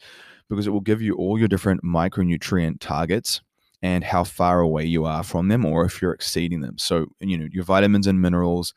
because 0.48 0.66
it 0.66 0.70
will 0.70 0.80
give 0.80 1.02
you 1.02 1.14
all 1.14 1.38
your 1.38 1.48
different 1.48 1.82
micronutrient 1.82 2.78
targets 2.80 3.40
and 3.82 4.04
how 4.04 4.24
far 4.24 4.60
away 4.60 4.84
you 4.84 5.04
are 5.04 5.22
from 5.22 5.48
them 5.48 5.64
or 5.64 5.84
if 5.84 6.00
you're 6.00 6.12
exceeding 6.12 6.60
them. 6.60 6.78
So, 6.78 7.06
you 7.20 7.36
know, 7.36 7.48
your 7.50 7.64
vitamins 7.64 8.06
and 8.06 8.20
minerals, 8.22 8.72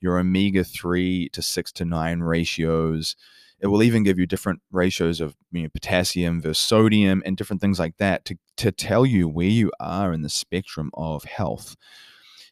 your 0.00 0.18
omega 0.18 0.64
3 0.64 1.28
to 1.28 1.42
6 1.42 1.72
to 1.72 1.84
9 1.84 2.20
ratios. 2.20 3.16
It 3.60 3.66
will 3.66 3.82
even 3.82 4.02
give 4.02 4.18
you 4.18 4.26
different 4.26 4.60
ratios 4.70 5.20
of 5.20 5.36
you 5.52 5.62
know, 5.62 5.68
potassium 5.68 6.40
versus 6.40 6.58
sodium 6.58 7.22
and 7.26 7.36
different 7.36 7.60
things 7.60 7.78
like 7.78 7.96
that 7.98 8.24
to, 8.26 8.38
to 8.56 8.72
tell 8.72 9.04
you 9.04 9.28
where 9.28 9.46
you 9.46 9.70
are 9.80 10.12
in 10.12 10.22
the 10.22 10.28
spectrum 10.28 10.90
of 10.94 11.24
health. 11.24 11.76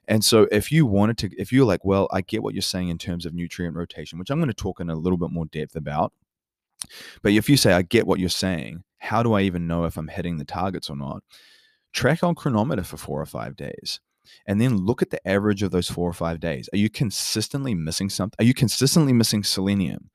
And 0.06 0.24
so, 0.24 0.48
if 0.50 0.72
you 0.72 0.86
wanted 0.86 1.18
to, 1.18 1.30
if 1.38 1.52
you're 1.52 1.66
like, 1.66 1.84
well, 1.84 2.08
I 2.10 2.22
get 2.22 2.42
what 2.42 2.54
you're 2.54 2.62
saying 2.62 2.88
in 2.88 2.98
terms 2.98 3.26
of 3.26 3.34
nutrient 3.34 3.76
rotation, 3.76 4.18
which 4.18 4.30
I'm 4.30 4.38
going 4.38 4.48
to 4.48 4.54
talk 4.54 4.80
in 4.80 4.88
a 4.88 4.96
little 4.96 5.18
bit 5.18 5.30
more 5.30 5.46
depth 5.46 5.76
about. 5.76 6.12
But 7.22 7.32
if 7.32 7.50
you 7.50 7.56
say, 7.56 7.72
I 7.72 7.82
get 7.82 8.06
what 8.06 8.18
you're 8.18 8.30
saying, 8.30 8.84
how 8.98 9.22
do 9.22 9.34
I 9.34 9.42
even 9.42 9.66
know 9.66 9.84
if 9.84 9.96
I'm 9.96 10.08
hitting 10.08 10.38
the 10.38 10.44
targets 10.44 10.88
or 10.88 10.96
not? 10.96 11.22
track 11.92 12.22
on 12.22 12.34
cronometer 12.34 12.84
for 12.84 12.96
four 12.96 13.20
or 13.20 13.26
five 13.26 13.56
days 13.56 14.00
and 14.46 14.60
then 14.60 14.76
look 14.76 15.02
at 15.02 15.10
the 15.10 15.26
average 15.26 15.62
of 15.62 15.70
those 15.70 15.88
four 15.88 16.08
or 16.08 16.12
five 16.12 16.40
days. 16.40 16.68
Are 16.72 16.76
you 16.76 16.90
consistently 16.90 17.74
missing 17.74 18.10
something? 18.10 18.36
Are 18.38 18.46
you 18.46 18.54
consistently 18.54 19.12
missing 19.12 19.42
selenium? 19.42 20.10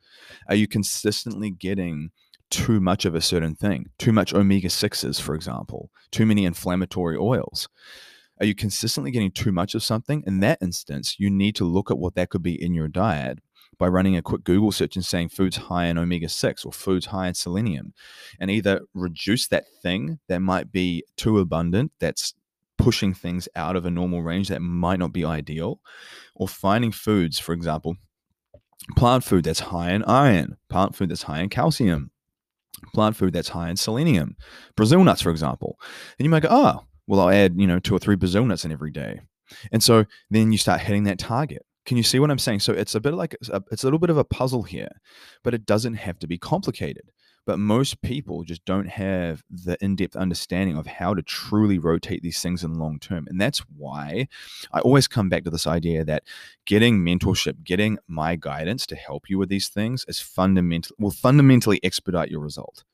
Are 0.48 0.56
you 0.56 0.68
consistently 0.68 1.50
getting 1.50 2.12
too 2.50 2.80
much 2.80 3.06
of 3.06 3.16
a 3.16 3.22
certain 3.22 3.56
thing? 3.56 3.88
Too 3.98 4.12
much 4.12 4.34
omega 4.34 4.68
6s, 4.68 5.20
for 5.20 5.36
example, 5.36 5.90
too 6.12 6.26
many 6.26 6.46
inflammatory 6.46 7.18
oils? 7.18 7.68
Are 8.40 8.46
you 8.46 8.56
consistently 8.56 9.12
getting 9.12 9.32
too 9.32 9.52
much 9.52 9.76
of 9.76 9.84
something? 9.84 10.24
In 10.26 10.40
that 10.42 10.60
instance, 10.62 11.16
you 11.20 11.30
need 11.30 11.56
to 11.56 11.66
look 11.66 11.90
at 11.90 11.98
what 11.98 12.16
that 12.16 12.30
could 12.30 12.44
be 12.44 12.62
in 12.62 12.74
your 12.74 12.88
diet 12.88 13.40
by 13.78 13.88
running 13.88 14.16
a 14.16 14.22
quick 14.22 14.44
Google 14.44 14.72
search 14.72 14.96
and 14.96 15.06
saying 15.06 15.30
foods 15.30 15.58
high 15.58 15.86
in 15.86 15.98
omega 15.98 16.30
6 16.30 16.66
or 16.66 16.72
foods 16.72 17.08
high 17.08 17.28
in 17.28 17.34
selenium, 17.34 17.94
and 18.40 18.52
either 18.52 18.82
reduce 18.94 19.48
that 19.48 19.66
thing 19.82 20.20
that 20.28 20.40
might 20.40 20.72
be 20.72 21.04
too 21.18 21.40
abundant, 21.40 21.92
that's 22.00 22.34
pushing 22.78 23.14
things 23.14 23.48
out 23.56 23.76
of 23.76 23.86
a 23.86 23.92
normal 23.92 24.22
range 24.22 24.50
that 24.50 24.62
might 24.62 25.00
not 25.00 25.14
be 25.14 25.26
ideal, 25.26 25.80
or 26.36 26.48
finding 26.48 26.92
foods, 26.92 27.40
for 27.40 27.54
example, 27.54 27.96
plant 28.96 29.24
food 29.24 29.46
that's 29.46 29.60
high 29.60 29.92
in 29.92 30.04
iron, 30.04 30.58
plant 30.70 30.96
food 30.96 31.10
that's 31.10 31.24
high 31.24 31.42
in 31.42 31.50
calcium, 31.50 32.12
plant 32.94 33.16
food 33.16 33.34
that's 33.34 33.50
high 33.50 33.70
in 33.70 33.78
selenium, 33.78 34.36
Brazil 34.76 35.04
nuts, 35.04 35.22
for 35.22 35.30
example. 35.30 35.80
And 36.18 36.26
you 36.26 36.30
might 36.30 36.44
go, 36.44 36.50
oh, 36.52 36.84
well, 37.08 37.22
I'll 37.22 37.30
add, 37.30 37.60
you 37.60 37.68
know, 37.68 37.80
two 37.80 37.96
or 37.96 38.00
three 38.00 38.16
Brazil 38.16 38.46
nuts 38.46 38.66
in 38.66 38.72
every 38.72 38.92
day. 38.92 39.22
And 39.72 39.84
so 39.84 40.06
then 40.30 40.52
you 40.52 40.58
start 40.58 40.82
hitting 40.82 41.04
that 41.04 41.20
target. 41.20 41.66
Can 41.86 41.98
you 41.98 42.04
see 42.04 42.20
what 42.20 42.32
I'm 42.32 42.40
saying? 42.40 42.62
So 42.62 42.72
it's 42.72 42.96
a 42.96 43.02
bit 43.02 43.14
like 43.14 43.36
it's 43.42 43.84
a 43.84 43.86
little 43.86 44.00
bit 44.00 44.10
of 44.10 44.18
a 44.18 44.24
puzzle 44.24 44.64
here, 44.64 44.90
but 45.44 45.54
it 45.54 45.66
doesn't 45.66 45.96
have 45.96 46.18
to 46.20 46.28
be 46.28 46.38
complicated. 46.38 47.12
But 47.46 47.60
most 47.60 48.02
people 48.02 48.44
just 48.44 48.64
don't 48.66 48.88
have 48.88 49.44
the 49.50 49.78
in 49.84 49.96
depth 49.96 50.16
understanding 50.16 50.78
of 50.78 50.88
how 50.88 51.14
to 51.14 51.22
truly 51.22 51.78
rotate 51.78 52.22
these 52.22 52.42
things 52.42 52.64
in 52.64 52.74
the 52.74 52.80
long 52.80 53.00
term. 53.00 53.26
And 53.28 53.40
that's 53.40 53.60
why 53.78 54.28
I 54.72 54.80
always 54.80 55.08
come 55.08 55.30
back 55.30 55.44
to 55.44 55.50
this 55.50 55.68
idea 55.68 56.06
that 56.06 56.24
getting 56.66 57.00
mentorship, 57.00 57.64
getting 57.64 57.98
my 58.08 58.36
guidance 58.36 58.86
to 58.88 58.96
help 58.96 59.30
you 59.30 59.38
with 59.38 59.50
these 59.50 59.68
things 59.68 60.06
is 60.08 60.20
fundamental, 60.20 60.96
will 61.00 61.12
fundamentally 61.12 61.80
expedite 61.84 62.32
your 62.32 62.42
result. 62.42 62.86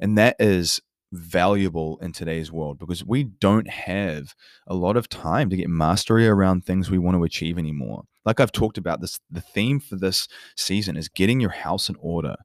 And 0.00 0.18
that 0.18 0.36
is 0.38 0.80
valuable 1.12 1.98
in 1.98 2.12
today's 2.12 2.50
world 2.50 2.78
because 2.78 3.04
we 3.04 3.24
don't 3.24 3.68
have 3.68 4.34
a 4.66 4.74
lot 4.74 4.96
of 4.96 5.08
time 5.08 5.48
to 5.50 5.56
get 5.56 5.68
mastery 5.68 6.26
around 6.26 6.64
things 6.64 6.90
we 6.90 6.98
want 6.98 7.16
to 7.16 7.24
achieve 7.24 7.58
anymore. 7.58 8.02
Like 8.24 8.40
I've 8.40 8.52
talked 8.52 8.78
about 8.78 9.00
this 9.00 9.20
the 9.30 9.40
theme 9.40 9.80
for 9.80 9.96
this 9.96 10.26
season 10.56 10.96
is 10.96 11.08
getting 11.08 11.40
your 11.40 11.50
house 11.50 11.88
in 11.88 11.96
order. 12.00 12.36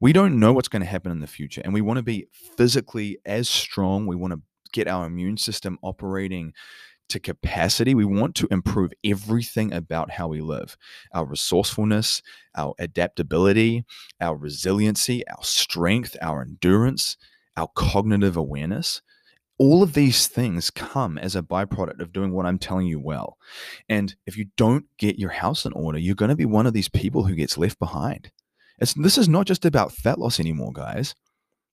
We 0.00 0.12
don't 0.12 0.38
know 0.38 0.52
what's 0.52 0.68
going 0.68 0.82
to 0.82 0.88
happen 0.88 1.10
in 1.10 1.20
the 1.20 1.26
future 1.26 1.60
and 1.64 1.74
we 1.74 1.80
want 1.80 1.96
to 1.96 2.02
be 2.02 2.26
physically 2.56 3.18
as 3.26 3.48
strong. 3.48 4.06
We 4.06 4.16
want 4.16 4.32
to 4.32 4.40
get 4.72 4.86
our 4.86 5.06
immune 5.06 5.36
system 5.36 5.78
operating 5.82 6.52
to 7.08 7.18
capacity. 7.18 7.94
We 7.94 8.04
want 8.04 8.34
to 8.36 8.48
improve 8.50 8.92
everything 9.02 9.72
about 9.72 10.10
how 10.10 10.28
we 10.28 10.40
live 10.40 10.76
our 11.12 11.26
resourcefulness, 11.26 12.22
our 12.54 12.74
adaptability, 12.78 13.84
our 14.20 14.36
resiliency, 14.36 15.26
our 15.28 15.42
strength, 15.42 16.16
our 16.20 16.42
endurance, 16.42 17.16
our 17.56 17.68
cognitive 17.74 18.36
awareness, 18.36 19.02
all 19.58 19.82
of 19.82 19.92
these 19.92 20.28
things 20.28 20.70
come 20.70 21.18
as 21.18 21.34
a 21.34 21.42
byproduct 21.42 22.00
of 22.00 22.12
doing 22.12 22.32
what 22.32 22.46
I'm 22.46 22.58
telling 22.58 22.86
you 22.86 23.00
well. 23.00 23.36
And 23.88 24.14
if 24.26 24.36
you 24.36 24.46
don't 24.56 24.84
get 24.98 25.18
your 25.18 25.30
house 25.30 25.66
in 25.66 25.72
order, 25.72 25.98
you're 25.98 26.14
going 26.14 26.28
to 26.28 26.36
be 26.36 26.46
one 26.46 26.66
of 26.66 26.72
these 26.72 26.88
people 26.88 27.24
who 27.24 27.34
gets 27.34 27.58
left 27.58 27.78
behind. 27.80 28.30
It's, 28.78 28.94
this 28.94 29.18
is 29.18 29.28
not 29.28 29.46
just 29.46 29.64
about 29.64 29.92
fat 29.92 30.18
loss 30.18 30.40
anymore, 30.40 30.72
guys. 30.72 31.14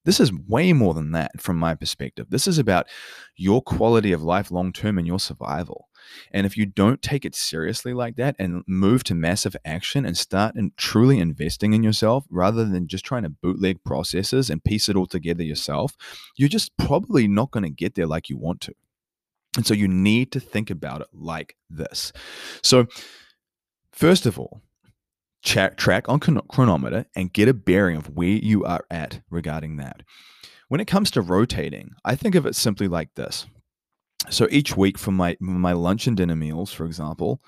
This 0.05 0.19
is 0.19 0.31
way 0.31 0.71
more 0.71 0.93
than 0.93 1.12
that 1.12 1.41
from 1.41 1.57
my 1.57 1.74
perspective. 1.74 2.27
This 2.29 2.45
is 2.45 2.59
about 2.59 2.88
your 3.35 3.62
quality 3.62 4.12
of 4.12 4.21
life 4.21 4.51
long 4.51 4.71
term 4.71 5.00
and 5.00 5.07
your 5.07 5.19
survival. 5.19 5.89
And 6.31 6.45
if 6.45 6.55
you 6.55 6.67
don't 6.67 7.01
take 7.01 7.25
it 7.25 7.33
seriously 7.33 7.91
like 7.91 8.15
that 8.17 8.35
and 8.38 8.63
move 8.67 9.03
to 9.05 9.15
massive 9.15 9.55
action 9.65 10.05
and 10.05 10.15
start 10.15 10.53
and 10.53 10.77
truly 10.77 11.19
investing 11.19 11.74
in 11.74 11.81
yourself 11.81 12.25
rather 12.29 12.63
than 12.63 12.88
just 12.88 13.03
trying 13.03 13.24
to 13.24 13.29
bootleg 13.29 13.83
processes 13.83 14.51
and 14.51 14.63
piece 14.63 14.88
it 14.88 14.95
all 14.95 15.07
together 15.07 15.43
yourself, 15.43 15.95
you're 16.38 16.47
just 16.47 16.77
probably 16.77 17.27
not 17.27 17.50
going 17.50 17.63
to 17.63 17.71
get 17.71 17.95
there 17.95 18.05
like 18.05 18.29
you 18.29 18.38
want 18.38 18.62
to. 18.62 18.74
And 19.57 19.65
so 19.65 19.74
you 19.74 19.88
need 19.88 20.31
to 20.33 20.39
think 20.39 20.69
about 20.69 21.01
it 21.01 21.07
like 21.13 21.55
this. 21.69 22.13
So, 22.62 22.85
first 23.91 24.25
of 24.25 24.38
all, 24.38 24.62
check, 25.46 25.78
track 25.78 26.10
on 26.10 26.20
cronometer 26.20 27.06
and 27.16 27.32
get 27.32 27.48
a 27.48 27.54
bearing 27.54 27.96
of 27.96 28.10
where 28.10 28.28
you 28.28 28.66
are 28.66 28.84
at 28.90 29.22
regarding 29.30 29.78
that. 29.78 30.02
When 30.68 30.82
it 30.82 30.88
comes 30.88 31.12
to 31.12 31.22
rotating, 31.22 31.92
I 32.04 32.16
think 32.16 32.36
of 32.36 32.46
it 32.46 32.56
simply 32.56 32.88
like 32.88 33.14
this. 33.16 33.46
So 34.30 34.48
each 34.50 34.75
week 34.75 34.98
for 34.98 35.12
my 35.12 35.38
my 35.40 35.74
lunch 35.74 36.08
and 36.08 36.18
dinner 36.18 36.36
meals, 36.36 36.74
for 36.74 36.86
example, 36.86 37.40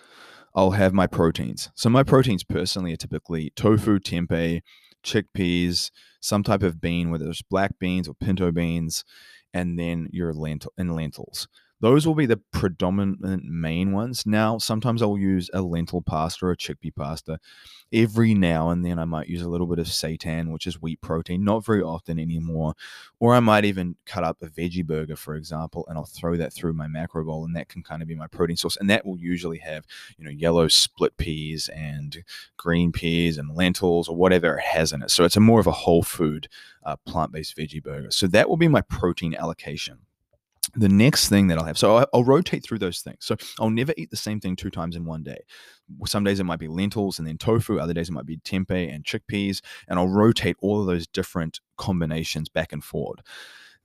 I'll 0.53 0.71
have 0.71 0.93
my 0.93 1.07
proteins. 1.07 1.71
So 1.73 1.89
my 1.89 2.03
proteins 2.03 2.43
personally 2.43 2.93
are 2.93 2.97
typically 2.97 3.51
tofu, 3.55 3.99
tempeh, 3.99 4.61
chickpeas, 5.03 5.89
some 6.21 6.43
type 6.43 6.61
of 6.61 6.79
bean, 6.79 7.09
whether 7.09 7.27
it's 7.27 7.41
black 7.41 7.79
beans 7.79 8.07
or 8.07 8.13
pinto 8.13 8.51
beans, 8.51 9.03
and 9.53 9.79
then 9.79 10.07
your 10.11 10.33
lentil 10.33 10.71
and 10.77 10.95
lentils. 10.95 11.47
Those 11.79 12.07
will 12.07 12.15
be 12.15 12.25
the 12.25 12.41
predominant 12.51 13.43
main 13.43 13.91
ones. 13.91 14.25
Now, 14.25 14.57
sometimes 14.57 15.01
I'll 15.01 15.17
use 15.17 15.49
a 15.53 15.61
lentil 15.61 16.01
pasta 16.01 16.45
or 16.45 16.51
a 16.51 16.57
chickpea 16.57 16.95
pasta. 16.95 17.39
Every 17.93 18.33
now 18.33 18.71
and 18.71 18.83
then, 18.83 18.97
I 18.97 19.05
might 19.05 19.29
use 19.29 19.43
a 19.43 19.47
little 19.47 19.67
bit 19.67 19.77
of 19.77 19.85
seitan, 19.85 20.51
which 20.51 20.65
is 20.65 20.81
wheat 20.81 20.99
protein, 21.01 21.43
not 21.43 21.63
very 21.63 21.83
often 21.83 22.19
anymore. 22.19 22.73
Or 23.19 23.35
I 23.35 23.39
might 23.39 23.63
even 23.63 23.95
cut 24.05 24.23
up 24.23 24.41
a 24.41 24.47
veggie 24.47 24.85
burger, 24.85 25.15
for 25.15 25.35
example, 25.35 25.85
and 25.87 25.97
I'll 25.97 26.05
throw 26.05 26.35
that 26.35 26.51
through 26.51 26.73
my 26.73 26.87
macro 26.87 27.23
bowl, 27.23 27.45
and 27.45 27.55
that 27.55 27.69
can 27.69 27.83
kind 27.83 28.01
of 28.01 28.07
be 28.07 28.15
my 28.15 28.27
protein 28.27 28.57
source. 28.57 28.77
And 28.77 28.89
that 28.89 29.05
will 29.05 29.17
usually 29.17 29.59
have, 29.59 29.85
you 30.17 30.25
know, 30.25 30.31
yellow 30.31 30.67
split 30.67 31.15
peas 31.17 31.69
and 31.69 32.23
green 32.57 32.91
peas 32.91 33.37
and 33.37 33.55
lentils 33.55 34.09
or 34.09 34.15
whatever 34.15 34.57
it 34.57 34.63
has 34.63 34.91
in 34.91 35.03
it. 35.03 35.11
So 35.11 35.25
it's 35.25 35.37
a 35.37 35.41
more 35.41 35.59
of 35.59 35.67
a 35.67 35.71
whole 35.71 36.03
food 36.03 36.49
uh, 36.83 36.95
plant 37.05 37.31
based 37.31 37.55
veggie 37.55 37.83
burger. 37.83 38.09
So 38.09 38.25
that 38.27 38.49
will 38.49 38.57
be 38.57 38.67
my 38.67 38.81
protein 38.81 39.35
allocation 39.35 39.99
the 40.75 40.89
next 40.89 41.29
thing 41.29 41.47
that 41.47 41.57
I'll 41.57 41.65
have, 41.65 41.77
so 41.77 42.05
I'll, 42.13 42.23
rotate 42.23 42.63
through 42.63 42.79
those 42.79 43.01
things. 43.01 43.19
So 43.21 43.35
I'll 43.59 43.69
never 43.69 43.93
eat 43.97 44.11
the 44.11 44.17
same 44.17 44.39
thing 44.39 44.55
two 44.55 44.69
times 44.69 44.95
in 44.95 45.05
one 45.05 45.23
day. 45.23 45.39
Some 46.05 46.23
days 46.23 46.39
it 46.39 46.45
might 46.45 46.59
be 46.59 46.67
lentils 46.67 47.19
and 47.19 47.27
then 47.27 47.37
tofu. 47.37 47.79
Other 47.79 47.93
days 47.93 48.09
it 48.09 48.13
might 48.13 48.25
be 48.25 48.37
tempeh 48.37 48.93
and 48.93 49.03
chickpeas. 49.03 49.61
And 49.87 49.97
I'll 49.97 50.09
rotate 50.09 50.57
all 50.59 50.81
of 50.81 50.87
those 50.87 51.07
different 51.07 51.61
combinations 51.77 52.49
back 52.49 52.73
and 52.73 52.83
forward. 52.83 53.21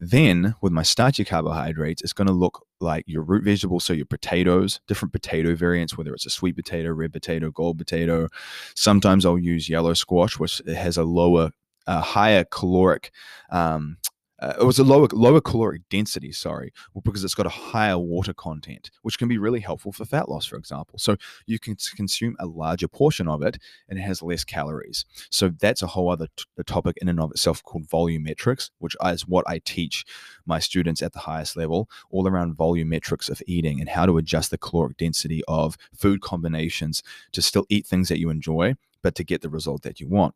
Then 0.01 0.57
with 0.61 0.73
my 0.73 0.83
starchy 0.83 1.25
carbohydrates, 1.25 2.03
it's 2.03 2.13
going 2.13 2.27
to 2.27 2.33
look 2.33 2.67
like 2.81 3.05
your 3.07 3.23
root 3.23 3.45
vegetables, 3.45 3.85
so 3.85 3.93
your 3.93 4.05
potatoes, 4.05 4.81
different 4.89 5.13
potato 5.13 5.55
variants, 5.55 5.97
whether 5.97 6.13
it's 6.13 6.27
a 6.27 6.31
sweet 6.31 6.57
potato, 6.57 6.91
red 6.91 7.13
potato, 7.13 7.53
gold 7.53 7.79
potato. 7.79 8.29
Sometimes 8.75 9.25
I'll 9.25 9.39
use 9.39 9.69
yellow 9.69 9.95
squash, 9.95 10.41
which 10.41 10.61
has 10.67 10.97
a 10.97 11.05
lower, 11.05 11.53
a 11.87 12.01
higher 12.01 12.45
caloric 12.51 13.13
um, 13.51 13.99
uh, 14.43 14.55
it 14.61 14.65
was 14.65 14.81
a 14.81 14.85
lower 14.85 15.07
lower 15.13 15.41
caloric 15.41 15.83
density, 15.89 16.33
sorry, 16.33 16.73
because 17.05 17.23
it's 17.23 17.35
got 17.35 17.47
a 17.47 17.51
higher 17.51 17.97
water 17.97 18.35
content, 18.35 18.91
which 19.03 19.17
can 19.17 19.29
be 19.29 19.39
really 19.39 19.61
helpful 19.61 19.93
for 19.93 20.05
fat 20.05 20.29
loss, 20.29 20.45
for 20.45 20.57
example. 20.57 20.99
So 20.99 21.17
you 21.47 21.61
can 21.61 21.77
consume 21.95 22.35
a 22.41 22.47
larger 22.47 22.89
portion 22.89 23.29
of 23.29 23.43
it, 23.43 23.59
and 23.89 24.01
it 24.01 24.03
has 24.03 24.21
less 24.21 24.43
calories. 24.43 25.05
So 25.31 25.51
that's 25.61 25.83
a 25.83 25.87
whole 25.87 26.11
other 26.11 26.27
t- 26.37 26.45
topic 26.67 26.97
in 27.01 27.09
and 27.09 27.21
of 27.21 27.31
itself 27.31 27.63
called 27.63 27.87
volumetrics, 27.87 28.71
which 28.81 28.97
is 29.05 29.29
what 29.29 29.49
I 29.49 29.61
teach 29.61 30.05
my 30.45 30.59
students 30.59 31.03
at 31.03 31.13
the 31.13 31.21
highest 31.21 31.57
level, 31.57 31.89
all 32.11 32.27
around 32.27 32.57
volumetrics 32.57 33.31
of 33.31 33.43
eating 33.47 33.79
and 33.79 33.89
how 33.91 34.07
to 34.07 34.19
adjust 34.19 34.51
the 34.51 34.59
caloric 34.59 34.97
density 34.97 35.43
of 35.47 35.77
food 35.95 36.21
combinations 36.21 37.05
to 37.31 37.43
still 37.43 37.65
eat 37.69 37.87
things 37.87 38.09
that 38.09 38.19
you 38.19 38.29
enjoy, 38.29 38.75
but 39.03 39.15
to 39.15 39.23
get 39.23 39.41
the 39.41 39.49
result 39.49 39.83
that 39.83 40.01
you 40.01 40.09
want. 40.09 40.35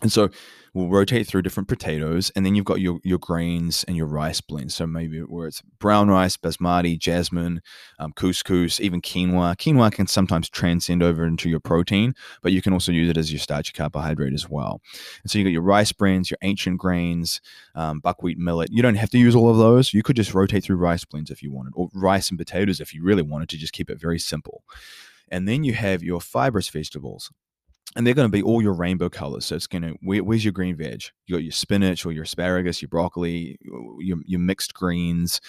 And 0.00 0.12
so 0.12 0.28
we'll 0.74 0.88
rotate 0.88 1.26
through 1.26 1.42
different 1.42 1.68
potatoes, 1.68 2.30
and 2.36 2.46
then 2.46 2.54
you've 2.54 2.64
got 2.64 2.80
your 2.80 3.00
your 3.02 3.18
grains 3.18 3.84
and 3.88 3.96
your 3.96 4.06
rice 4.06 4.40
blends. 4.40 4.76
So 4.76 4.86
maybe 4.86 5.18
where 5.20 5.48
it's 5.48 5.60
brown 5.80 6.08
rice, 6.08 6.36
basmati, 6.36 6.96
jasmine, 6.96 7.62
um, 7.98 8.12
couscous, 8.12 8.80
even 8.80 9.02
quinoa. 9.02 9.56
Quinoa 9.56 9.90
can 9.90 10.06
sometimes 10.06 10.48
transcend 10.48 11.02
over 11.02 11.24
into 11.26 11.48
your 11.48 11.58
protein, 11.58 12.14
but 12.42 12.52
you 12.52 12.62
can 12.62 12.72
also 12.72 12.92
use 12.92 13.10
it 13.10 13.16
as 13.16 13.32
your 13.32 13.40
starchy 13.40 13.72
carbohydrate 13.72 14.34
as 14.34 14.48
well. 14.48 14.80
And 15.22 15.30
so 15.30 15.38
you 15.38 15.44
got 15.44 15.52
your 15.52 15.62
rice 15.62 15.90
blends, 15.90 16.30
your 16.30 16.38
ancient 16.42 16.78
grains, 16.78 17.40
um, 17.74 17.98
buckwheat, 17.98 18.38
millet. 18.38 18.70
You 18.70 18.82
don't 18.82 18.94
have 18.94 19.10
to 19.10 19.18
use 19.18 19.34
all 19.34 19.50
of 19.50 19.56
those. 19.56 19.92
You 19.92 20.04
could 20.04 20.16
just 20.16 20.32
rotate 20.32 20.62
through 20.62 20.76
rice 20.76 21.04
blends 21.04 21.30
if 21.30 21.42
you 21.42 21.50
wanted, 21.50 21.72
or 21.74 21.88
rice 21.92 22.30
and 22.30 22.38
potatoes 22.38 22.80
if 22.80 22.94
you 22.94 23.02
really 23.02 23.22
wanted 23.22 23.48
to 23.48 23.56
just 23.56 23.72
keep 23.72 23.90
it 23.90 23.98
very 23.98 24.20
simple. 24.20 24.62
And 25.28 25.48
then 25.48 25.64
you 25.64 25.74
have 25.74 26.04
your 26.04 26.20
fibrous 26.20 26.68
vegetables 26.68 27.32
and 27.96 28.06
they're 28.06 28.14
going 28.14 28.30
to 28.30 28.36
be 28.36 28.42
all 28.42 28.62
your 28.62 28.74
rainbow 28.74 29.08
colors. 29.08 29.46
So 29.46 29.56
it's 29.56 29.66
going 29.66 29.82
to 29.82 29.96
where, 30.02 30.22
where's 30.22 30.44
your 30.44 30.52
green 30.52 30.76
veg? 30.76 31.04
You 31.26 31.36
got 31.36 31.42
your 31.42 31.52
spinach 31.52 32.04
or 32.04 32.12
your 32.12 32.24
asparagus, 32.24 32.82
your 32.82 32.88
broccoli, 32.88 33.58
your, 33.98 34.18
your 34.24 34.40
mixed 34.40 34.74
greens, 34.74 35.40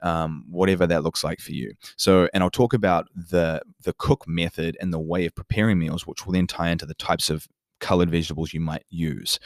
um, 0.00 0.44
whatever 0.50 0.86
that 0.86 1.04
looks 1.04 1.22
like 1.22 1.40
for 1.40 1.52
you. 1.52 1.74
So, 1.96 2.28
and 2.34 2.42
I'll 2.42 2.50
talk 2.50 2.74
about 2.74 3.08
the 3.14 3.62
the 3.82 3.92
cook 3.94 4.26
method 4.26 4.76
and 4.80 4.92
the 4.92 4.98
way 4.98 5.26
of 5.26 5.34
preparing 5.34 5.78
meals, 5.78 6.06
which 6.06 6.26
will 6.26 6.32
then 6.32 6.46
tie 6.46 6.70
into 6.70 6.86
the 6.86 6.94
types 6.94 7.30
of 7.30 7.46
colored 7.78 8.10
vegetables 8.10 8.54
you 8.54 8.60
might 8.60 8.84
use. 8.90 9.40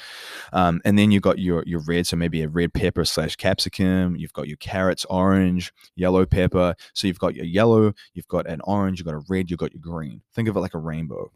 Um, 0.52 0.80
and 0.84 0.98
then 0.98 1.10
you've 1.10 1.22
got 1.22 1.38
your 1.38 1.62
your 1.66 1.80
red, 1.80 2.06
so 2.06 2.16
maybe 2.16 2.42
a 2.42 2.48
red 2.48 2.72
pepper 2.72 3.04
slash 3.04 3.36
capsicum. 3.36 4.16
You've 4.16 4.32
got 4.32 4.48
your 4.48 4.58
carrots, 4.58 5.04
orange, 5.10 5.72
yellow 5.96 6.24
pepper. 6.26 6.74
So 6.94 7.06
you've 7.06 7.18
got 7.18 7.34
your 7.34 7.46
yellow, 7.46 7.92
you've 8.14 8.28
got 8.28 8.46
an 8.46 8.60
orange, 8.64 8.98
you've 8.98 9.06
got 9.06 9.14
a 9.14 9.24
red, 9.28 9.50
you've 9.50 9.58
got 9.58 9.72
your 9.72 9.82
green. 9.82 10.22
Think 10.34 10.48
of 10.48 10.56
it 10.56 10.60
like 10.60 10.74
a 10.74 10.78
rainbow 10.78 11.30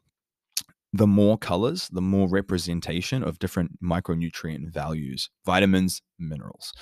the 0.92 1.06
more 1.06 1.38
colors, 1.38 1.88
the 1.92 2.00
more 2.00 2.28
representation 2.28 3.22
of 3.22 3.38
different 3.38 3.82
micronutrient 3.82 4.72
values, 4.72 5.30
vitamins, 5.46 6.02
minerals. 6.18 6.72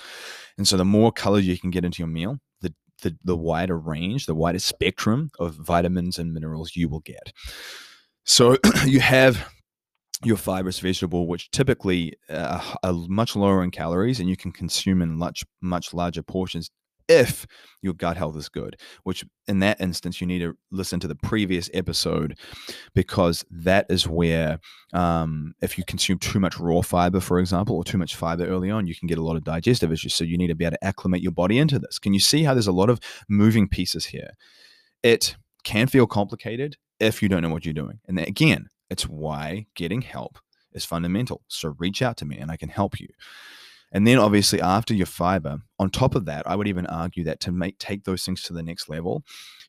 And 0.57 0.67
so 0.67 0.77
the 0.77 0.85
more 0.85 1.11
colors 1.11 1.47
you 1.47 1.57
can 1.57 1.69
get 1.69 1.85
into 1.85 1.99
your 1.99 2.07
meal, 2.07 2.37
the, 2.61 2.73
the, 3.03 3.15
the 3.23 3.37
wider 3.37 3.77
range, 3.77 4.25
the 4.25 4.35
wider 4.35 4.59
spectrum 4.59 5.29
of 5.39 5.55
vitamins 5.55 6.17
and 6.17 6.33
minerals 6.33 6.75
you 6.75 6.89
will 6.89 7.01
get. 7.01 7.31
So 8.23 8.57
you 8.85 8.99
have 8.99 9.47
your 10.23 10.37
fibrous 10.37 10.79
vegetable, 10.79 11.27
which 11.27 11.49
typically 11.51 12.13
uh, 12.29 12.61
are 12.83 12.93
much 12.93 13.35
lower 13.35 13.63
in 13.63 13.71
calories 13.71 14.19
and 14.19 14.27
you 14.27 14.35
can 14.35 14.51
consume 14.51 15.01
in 15.01 15.15
much, 15.15 15.43
much 15.61 15.93
larger 15.93 16.23
portions 16.23 16.69
if 17.09 17.45
your 17.81 17.93
gut 17.93 18.17
health 18.17 18.37
is 18.37 18.49
good, 18.49 18.77
which 19.03 19.25
in 19.47 19.59
that 19.59 19.81
instance, 19.81 20.21
you 20.21 20.27
need 20.27 20.39
to 20.39 20.55
listen 20.71 20.99
to 20.99 21.07
the 21.07 21.15
previous 21.15 21.69
episode 21.73 22.37
because 22.93 23.43
that 23.49 23.85
is 23.89 24.07
where, 24.07 24.59
um, 24.93 25.53
if 25.61 25.77
you 25.77 25.83
consume 25.83 26.19
too 26.19 26.39
much 26.39 26.59
raw 26.59 26.81
fiber, 26.81 27.19
for 27.19 27.39
example, 27.39 27.75
or 27.75 27.83
too 27.83 27.97
much 27.97 28.15
fiber 28.15 28.45
early 28.45 28.69
on, 28.69 28.85
you 28.85 28.95
can 28.95 29.07
get 29.07 29.17
a 29.17 29.23
lot 29.23 29.35
of 29.35 29.43
digestive 29.43 29.91
issues. 29.91 30.13
So 30.13 30.23
you 30.23 30.37
need 30.37 30.47
to 30.47 30.55
be 30.55 30.65
able 30.65 30.77
to 30.77 30.85
acclimate 30.85 31.21
your 31.21 31.31
body 31.31 31.57
into 31.57 31.79
this. 31.79 31.99
Can 31.99 32.13
you 32.13 32.19
see 32.19 32.43
how 32.43 32.53
there's 32.53 32.67
a 32.67 32.71
lot 32.71 32.89
of 32.89 32.99
moving 33.27 33.67
pieces 33.67 34.05
here? 34.05 34.31
It 35.01 35.35
can 35.63 35.87
feel 35.87 36.07
complicated 36.07 36.77
if 36.99 37.23
you 37.23 37.29
don't 37.29 37.41
know 37.41 37.49
what 37.49 37.65
you're 37.65 37.73
doing. 37.73 37.99
And 38.07 38.19
again, 38.19 38.67
it's 38.89 39.07
why 39.07 39.67
getting 39.75 40.01
help 40.01 40.37
is 40.73 40.85
fundamental. 40.85 41.41
So 41.47 41.75
reach 41.79 42.01
out 42.01 42.17
to 42.17 42.25
me 42.25 42.37
and 42.37 42.51
I 42.51 42.57
can 42.57 42.69
help 42.69 42.99
you. 42.99 43.07
And 43.91 44.05
then 44.05 44.19
obviously 44.19 44.61
after 44.61 44.93
your 44.93 45.05
fiber, 45.05 45.59
on 45.79 45.89
top 45.89 46.15
of 46.15 46.25
that, 46.25 46.47
I 46.47 46.55
would 46.55 46.67
even 46.67 46.85
argue 46.87 47.23
that 47.23 47.39
to 47.41 47.51
make 47.51 47.77
take 47.79 48.03
those 48.03 48.23
things 48.23 48.43
to 48.43 48.53
the 48.53 48.63
next 48.63 48.89
level, 48.89 49.23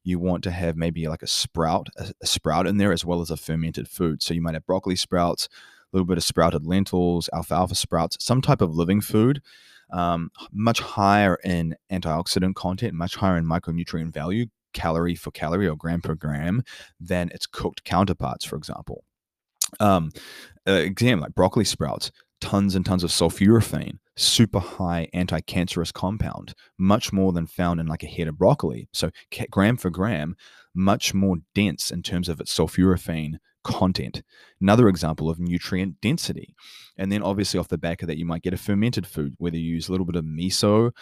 you 0.05 0.19
want 0.19 0.45
to 0.45 0.51
have 0.51 0.77
maybe 0.77 1.09
like 1.09 1.23
a 1.23 1.27
sprout, 1.27 1.89
a, 1.97 2.13
a 2.23 2.27
sprout 2.27 2.67
in 2.67 2.77
there 2.77 2.93
as 2.93 3.05
well 3.05 3.21
as 3.21 3.31
a 3.31 3.37
fermented 3.37 3.89
food. 3.89 4.23
So 4.23 4.35
you 4.35 4.43
might 4.43 4.55
have 4.55 4.67
broccoli 4.67 4.97
sprouts, 4.97 5.49
a 5.93 5.97
little 5.97 6.07
bit 6.07 6.19
of 6.19 6.25
sprouted 6.25 6.67
lentils, 6.67 7.29
alfalfa 7.33 7.75
sprouts, 7.75 8.17
some 8.21 8.41
type 8.41 8.61
of 8.61 8.75
living 8.75 9.01
food, 9.01 9.43
um, 9.93 10.31
much 10.53 10.81
higher 10.81 11.37
in 11.45 11.77
antioxidant 11.91 12.55
content, 12.55 12.95
much 12.95 13.17
higher 13.17 13.37
in 13.37 13.45
micronutrient 13.45 14.13
value, 14.13 14.47
calorie 14.73 15.17
for 15.17 15.31
calorie 15.31 15.67
or 15.67 15.77
gram 15.77 16.01
per 16.01 16.15
gram, 16.15 16.63
than 17.01 17.31
its 17.31 17.47
cooked 17.47 17.85
counterparts, 17.85 18.45
for 18.45 18.57
example. 18.57 19.05
Um, 19.79 20.11
uh, 20.67 20.73
example 20.73 21.23
like 21.23 21.35
broccoli 21.35 21.65
sprouts, 21.65 22.11
tons 22.41 22.75
and 22.75 22.85
tons 22.85 23.05
of 23.05 23.11
sulforaphane, 23.11 23.99
super 24.17 24.59
high 24.61 25.09
anti-cancerous 25.13 25.93
compound, 25.93 26.55
much 26.79 27.13
more 27.13 27.33
than 27.33 27.47
found 27.47 27.81
in 27.81 27.87
like 27.87 28.03
a 28.03 28.07
head 28.07 28.29
of 28.29 28.39
broccoli. 28.39 28.89
So 28.93 29.11
gram 29.51 29.77
for 29.77 29.91
gram, 29.91 30.37
much 30.75 31.15
more 31.15 31.37
dense 31.55 31.91
in 31.91 32.03
terms 32.03 32.29
of 32.29 32.41
its 32.41 32.57
sulforaphane 32.57 33.39
content. 33.63 34.23
Another 34.61 34.89
example 34.89 35.29
of 35.29 35.39
nutrient 35.39 36.01
density. 36.01 36.55
And 36.97 37.11
then 37.11 37.23
obviously 37.23 37.59
off 37.59 37.69
the 37.69 37.79
back 37.79 38.03
of 38.03 38.09
that, 38.09 38.19
you 38.19 38.25
might 38.25 38.43
get 38.43 38.55
a 38.55 38.59
fermented 38.59 39.07
food, 39.07 39.35
whether 39.39 39.57
you 39.57 39.75
use 39.75 39.89
a 39.89 39.93
little 39.93 40.07
bit 40.07 40.17
of 40.17 40.25
miso. 40.25 40.93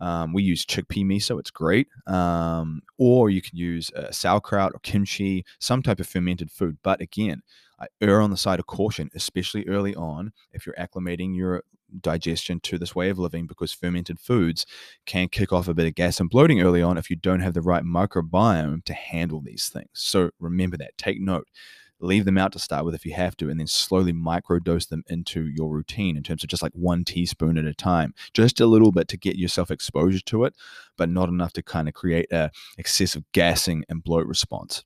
Um, 0.00 0.32
we 0.32 0.42
use 0.42 0.66
chickpea 0.66 1.04
miso, 1.04 1.38
it's 1.38 1.50
great. 1.50 1.88
Um, 2.06 2.82
or 2.98 3.30
you 3.30 3.40
can 3.40 3.56
use 3.56 3.90
uh, 3.92 4.10
sauerkraut 4.10 4.72
or 4.74 4.80
kimchi, 4.80 5.44
some 5.60 5.82
type 5.82 6.00
of 6.00 6.08
fermented 6.08 6.50
food. 6.50 6.78
But 6.82 7.00
again, 7.00 7.42
I 7.78 7.86
err 8.00 8.20
on 8.20 8.30
the 8.30 8.36
side 8.36 8.58
of 8.58 8.66
caution, 8.66 9.10
especially 9.14 9.66
early 9.68 9.94
on 9.94 10.32
if 10.52 10.66
you're 10.66 10.76
acclimating 10.76 11.36
your 11.36 11.62
digestion 12.00 12.60
to 12.60 12.78
this 12.78 12.94
way 12.94 13.08
of 13.08 13.18
living 13.18 13.46
because 13.46 13.72
fermented 13.72 14.18
foods 14.18 14.66
can 15.06 15.28
kick 15.28 15.52
off 15.52 15.68
a 15.68 15.74
bit 15.74 15.86
of 15.86 15.94
gas 15.94 16.20
and 16.20 16.30
bloating 16.30 16.60
early 16.60 16.82
on 16.82 16.98
if 16.98 17.10
you 17.10 17.16
don't 17.16 17.40
have 17.40 17.54
the 17.54 17.62
right 17.62 17.84
microbiome 17.84 18.84
to 18.84 18.94
handle 18.94 19.40
these 19.40 19.68
things. 19.68 19.88
So 19.92 20.30
remember 20.38 20.76
that. 20.78 20.96
Take 20.98 21.20
note. 21.20 21.46
Leave 22.00 22.24
them 22.24 22.36
out 22.36 22.52
to 22.52 22.58
start 22.58 22.84
with 22.84 22.94
if 22.94 23.06
you 23.06 23.14
have 23.14 23.36
to, 23.36 23.48
and 23.48 23.58
then 23.58 23.66
slowly 23.66 24.12
microdose 24.12 24.88
them 24.88 25.04
into 25.06 25.46
your 25.46 25.70
routine 25.70 26.16
in 26.16 26.22
terms 26.22 26.42
of 26.42 26.50
just 26.50 26.62
like 26.62 26.72
one 26.74 27.04
teaspoon 27.04 27.56
at 27.56 27.64
a 27.64 27.74
time, 27.74 28.12
just 28.34 28.60
a 28.60 28.66
little 28.66 28.92
bit 28.92 29.08
to 29.08 29.16
get 29.16 29.36
yourself 29.36 29.70
exposure 29.70 30.20
to 30.20 30.44
it, 30.44 30.54
but 30.96 31.08
not 31.08 31.28
enough 31.28 31.52
to 31.52 31.62
kind 31.62 31.88
of 31.88 31.94
create 31.94 32.30
a 32.32 32.50
excessive 32.76 33.24
gassing 33.32 33.84
and 33.88 34.04
bloat 34.04 34.26
response. 34.26 34.84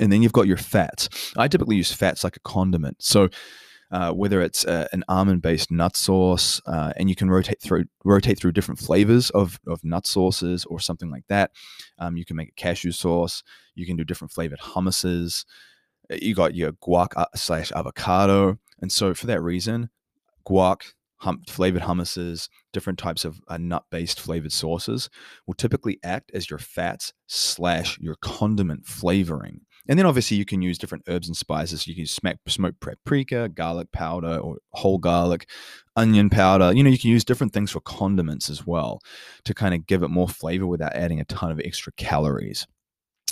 And 0.00 0.12
then 0.12 0.22
you've 0.22 0.32
got 0.32 0.46
your 0.46 0.56
fats. 0.56 1.08
I 1.36 1.48
typically 1.48 1.76
use 1.76 1.92
fats 1.92 2.22
like 2.22 2.36
a 2.36 2.40
condiment. 2.40 3.02
So 3.02 3.28
uh, 3.90 4.12
whether 4.12 4.42
it's 4.42 4.66
uh, 4.66 4.86
an 4.92 5.02
almond-based 5.08 5.70
nut 5.70 5.96
sauce, 5.96 6.60
uh, 6.66 6.92
and 6.96 7.08
you 7.08 7.14
can 7.14 7.30
rotate 7.30 7.60
through 7.60 7.84
rotate 8.04 8.38
through 8.38 8.52
different 8.52 8.78
flavors 8.78 9.30
of, 9.30 9.58
of 9.66 9.82
nut 9.82 10.06
sauces 10.06 10.66
or 10.66 10.78
something 10.78 11.10
like 11.10 11.24
that. 11.28 11.52
Um, 11.98 12.16
you 12.16 12.24
can 12.24 12.36
make 12.36 12.50
a 12.50 12.52
cashew 12.52 12.92
sauce. 12.92 13.42
You 13.74 13.86
can 13.86 13.96
do 13.96 14.04
different 14.04 14.32
flavored 14.32 14.60
hummuses. 14.60 15.44
You 16.10 16.34
got 16.34 16.54
your 16.54 16.72
guac 16.72 17.08
uh, 17.16 17.26
slash 17.34 17.72
avocado, 17.72 18.58
and 18.80 18.90
so 18.90 19.14
for 19.14 19.26
that 19.26 19.42
reason, 19.42 19.90
guac 20.46 20.92
hum- 21.18 21.42
flavored 21.48 21.82
hummuses, 21.82 22.48
different 22.72 22.98
types 22.98 23.24
of 23.24 23.40
uh, 23.48 23.58
nut-based 23.58 24.20
flavored 24.20 24.52
sauces 24.52 25.10
will 25.46 25.54
typically 25.54 25.98
act 26.02 26.30
as 26.34 26.48
your 26.48 26.58
fats 26.58 27.12
slash 27.26 27.98
your 28.00 28.16
condiment 28.20 28.86
flavoring. 28.86 29.60
And 29.88 29.98
then 29.98 30.06
obviously 30.06 30.36
you 30.36 30.44
can 30.44 30.60
use 30.60 30.76
different 30.76 31.04
herbs 31.08 31.28
and 31.28 31.36
spices. 31.36 31.86
You 31.86 31.94
can 31.94 32.00
use 32.00 32.12
smack, 32.12 32.38
smoked 32.46 32.80
paprika, 32.80 33.48
garlic 33.48 33.90
powder, 33.90 34.36
or 34.38 34.58
whole 34.70 34.98
garlic, 34.98 35.48
onion 35.96 36.28
powder. 36.28 36.72
You 36.74 36.82
know, 36.82 36.90
you 36.90 36.98
can 36.98 37.10
use 37.10 37.24
different 37.24 37.54
things 37.54 37.70
for 37.70 37.80
condiments 37.80 38.50
as 38.50 38.66
well 38.66 39.00
to 39.44 39.54
kind 39.54 39.74
of 39.74 39.86
give 39.86 40.02
it 40.02 40.08
more 40.08 40.28
flavor 40.28 40.66
without 40.66 40.94
adding 40.94 41.20
a 41.20 41.24
ton 41.24 41.50
of 41.50 41.60
extra 41.60 41.92
calories. 41.92 42.66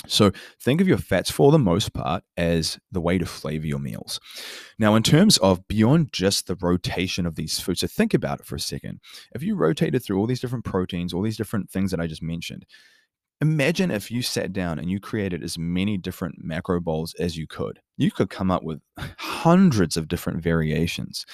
So 0.07 0.31
think 0.61 0.81
of 0.81 0.89
your 0.89 0.99
fats 0.99 1.31
for 1.31 1.51
the 1.51 1.59
most 1.59 1.93
part 1.93 2.23
as 2.37 2.79
the 2.93 3.01
way 3.01 3.19
to 3.19 3.27
flavor 3.27 3.67
your 3.67 3.79
meals. 3.79 4.21
Now, 4.79 4.95
in 4.95 5.03
terms 5.03 5.39
of 5.39 5.67
beyond 5.69 6.13
just 6.13 6.47
the 6.47 6.57
rotation 6.61 7.27
of 7.27 7.35
these 7.35 7.59
foods, 7.59 7.81
so 7.81 7.87
think 7.87 8.13
about 8.13 8.41
it 8.41 8.47
for 8.47 8.57
a 8.57 8.61
second. 8.61 9.01
If 9.35 9.43
you 9.43 9.57
rotated 9.57 10.05
through 10.05 10.19
all 10.19 10.27
these 10.27 10.41
different 10.41 10.65
proteins, 10.65 11.15
all 11.15 11.23
these 11.23 11.37
different 11.37 11.71
things 11.71 11.91
that 11.91 12.01
I 12.01 12.07
just 12.07 12.23
mentioned, 12.23 12.67
imagine 13.41 13.91
if 13.91 14.11
you 14.11 14.23
sat 14.23 14.53
down 14.53 14.79
and 14.79 14.91
you 14.91 15.01
created 15.01 15.43
as 15.43 15.59
many 15.59 15.97
different 15.97 16.37
macro 16.39 16.81
bowls 16.81 17.15
as 17.19 17.37
you 17.37 17.47
could. 17.47 17.81
You 17.97 18.11
could 18.11 18.31
come 18.31 18.51
up 18.51 18.63
with 18.63 18.81
hundreds 19.19 19.97
of 19.97 20.09
different 20.09 20.43
variations. 20.43 21.25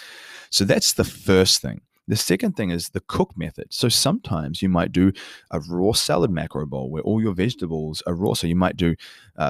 So 0.51 0.65
that's 0.65 0.93
the 0.93 1.05
first 1.05 1.61
thing. 1.63 1.81
The 2.09 2.17
second 2.17 2.57
thing 2.57 2.71
is 2.71 2.89
the 2.89 3.01
cook 3.01 3.37
method. 3.37 3.69
So 3.71 3.89
sometimes 3.89 4.61
you 4.61 4.69
might 4.69 4.91
do 4.91 5.13
a 5.51 5.61
raw 5.61 5.93
salad 5.93 6.31
macro 6.31 6.67
bowl 6.67 6.91
where 6.91 7.03
all 7.03 7.23
your 7.23 7.33
vegetables 7.33 8.03
are 8.07 8.15
raw. 8.15 8.35
So 8.35 8.47
you 8.47 8.57
might 8.57 8.77
do 8.77 8.97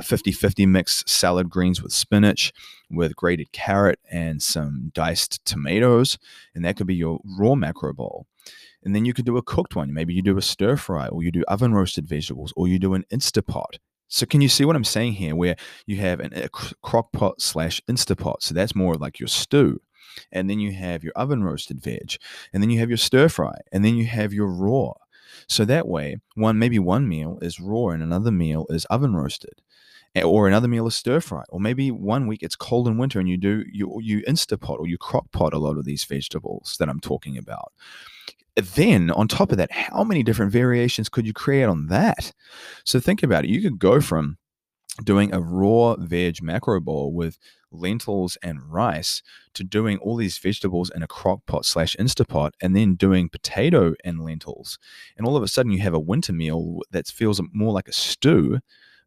50 0.02 0.30
uh, 0.30 0.34
50 0.34 0.66
mix 0.66 1.02
salad 1.06 1.48
greens 1.48 1.82
with 1.82 1.92
spinach, 1.92 2.52
with 2.90 3.16
grated 3.16 3.52
carrot, 3.52 3.98
and 4.10 4.42
some 4.42 4.90
diced 4.94 5.44
tomatoes. 5.46 6.18
And 6.54 6.64
that 6.64 6.76
could 6.76 6.86
be 6.86 6.94
your 6.94 7.20
raw 7.24 7.54
macro 7.54 7.94
bowl. 7.94 8.26
And 8.84 8.94
then 8.94 9.04
you 9.04 9.14
could 9.14 9.26
do 9.26 9.36
a 9.36 9.42
cooked 9.42 9.76
one. 9.76 9.94
Maybe 9.94 10.12
you 10.12 10.22
do 10.22 10.36
a 10.36 10.42
stir 10.42 10.76
fry, 10.76 11.06
or 11.06 11.22
you 11.22 11.30
do 11.30 11.44
oven 11.48 11.72
roasted 11.72 12.06
vegetables, 12.06 12.52
or 12.56 12.68
you 12.68 12.78
do 12.78 12.94
an 12.94 13.04
Instapot. 13.12 13.78
So 14.08 14.26
can 14.26 14.42
you 14.42 14.48
see 14.48 14.66
what 14.66 14.76
I'm 14.76 14.84
saying 14.84 15.14
here? 15.14 15.34
Where 15.34 15.56
you 15.86 15.96
have 15.96 16.20
an, 16.20 16.34
a 16.34 16.48
crock 16.50 17.12
pot 17.12 17.40
slash 17.40 17.80
Instapot. 17.88 18.42
So 18.42 18.52
that's 18.52 18.74
more 18.74 18.96
like 18.96 19.18
your 19.18 19.28
stew. 19.28 19.80
And 20.31 20.48
then 20.48 20.59
you 20.61 20.72
have 20.72 21.05
your 21.05 21.12
oven 21.14 21.44
roasted 21.44 21.81
veg. 21.81 22.16
And 22.53 22.62
then 22.62 22.70
you 22.70 22.79
have 22.81 22.90
your 22.90 22.98
stir 22.98 23.29
fry. 23.29 23.59
And 23.72 23.85
then 23.85 23.96
you 23.96 24.07
have 24.07 24.33
your 24.33 24.48
raw. 24.48 24.92
So 25.48 25.64
that 25.64 25.88
way, 25.88 26.18
one 26.35 26.59
maybe 26.59 26.79
one 26.79 27.09
meal 27.09 27.38
is 27.42 27.61
raw 27.61 27.88
and 27.88 28.03
another 28.03 28.31
meal 28.31 28.66
is 28.68 28.85
oven 28.87 29.14
roasted. 29.14 29.62
Or 30.22 30.46
another 30.46 30.68
meal 30.68 30.87
is 30.87 30.94
stir 30.94 31.20
fry, 31.20 31.42
or 31.48 31.59
maybe 31.59 31.90
one 31.90 32.27
week 32.27 32.42
it's 32.42 32.55
cold 32.55 32.87
in 32.87 32.98
winter 32.98 33.18
and 33.18 33.27
you 33.27 33.38
do 33.38 33.64
you 33.72 33.98
you 34.03 34.20
Instapot 34.25 34.79
or 34.79 34.87
you 34.87 34.98
crock 34.98 35.33
pot 35.33 35.55
a 35.55 35.59
lot 35.59 35.79
of 35.79 35.87
these 35.87 36.05
vegetables 36.05 36.77
that 36.79 36.90
I'm 36.90 37.01
talking 37.01 37.38
about 37.38 37.72
then 38.57 39.11
on 39.11 39.29
top 39.29 39.51
of 39.51 39.59
that, 39.59 39.70
how 39.72 40.05
many 40.05 40.22
different 40.22 40.53
variations 40.53 41.09
could 41.09 41.27
you 41.27 41.33
create 41.33 41.64
on 41.64 41.87
that? 41.87 42.33
So 42.85 43.01
think 43.01 43.22
about 43.22 43.44
it. 43.44 43.51
You 43.51 43.62
could 43.62 43.79
go 43.79 44.01
from 44.01 44.37
doing 45.02 45.33
a 45.33 45.40
raw 45.40 45.96
veg 45.98 46.42
macro 46.42 46.81
bowl 46.81 47.12
with 47.12 47.38
lentils 47.70 48.37
and 48.42 48.70
rice 48.70 49.22
to 49.55 49.64
doing 49.64 49.96
all 49.98 50.16
these 50.16 50.37
vegetables 50.37 50.90
in 50.94 51.02
a 51.02 51.07
crock 51.07 51.40
pot 51.46 51.64
slash 51.64 51.96
instapot 51.96 52.50
and 52.61 52.76
then 52.76 52.94
doing 52.94 53.28
potato 53.28 53.94
and 54.05 54.22
lentils 54.22 54.78
and 55.16 55.26
all 55.26 55.37
of 55.37 55.42
a 55.42 55.48
sudden 55.48 55.72
you 55.72 55.81
have 55.81 55.94
a 55.94 55.98
winter 55.98 56.33
meal 56.33 56.81
that 56.90 57.07
feels 57.07 57.40
more 57.52 57.72
like 57.72 57.88
a 57.88 57.92
stew 57.92 58.59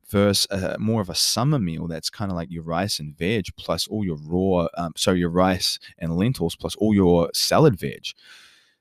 versus 0.07 0.47
a, 0.49 0.77
more 0.79 1.01
of 1.01 1.09
a 1.09 1.15
summer 1.15 1.59
meal 1.59 1.87
that's 1.87 2.09
kind 2.09 2.31
of 2.31 2.35
like 2.35 2.49
your 2.49 2.63
rice 2.63 2.99
and 2.99 3.15
veg 3.15 3.45
plus 3.55 3.87
all 3.87 4.03
your 4.03 4.17
raw 4.23 4.67
um, 4.77 4.93
so 4.95 5.11
your 5.11 5.29
rice 5.29 5.77
and 5.99 6.17
lentils 6.17 6.55
plus 6.55 6.75
all 6.77 6.95
your 6.95 7.29
salad 7.33 7.79
veg 7.79 8.07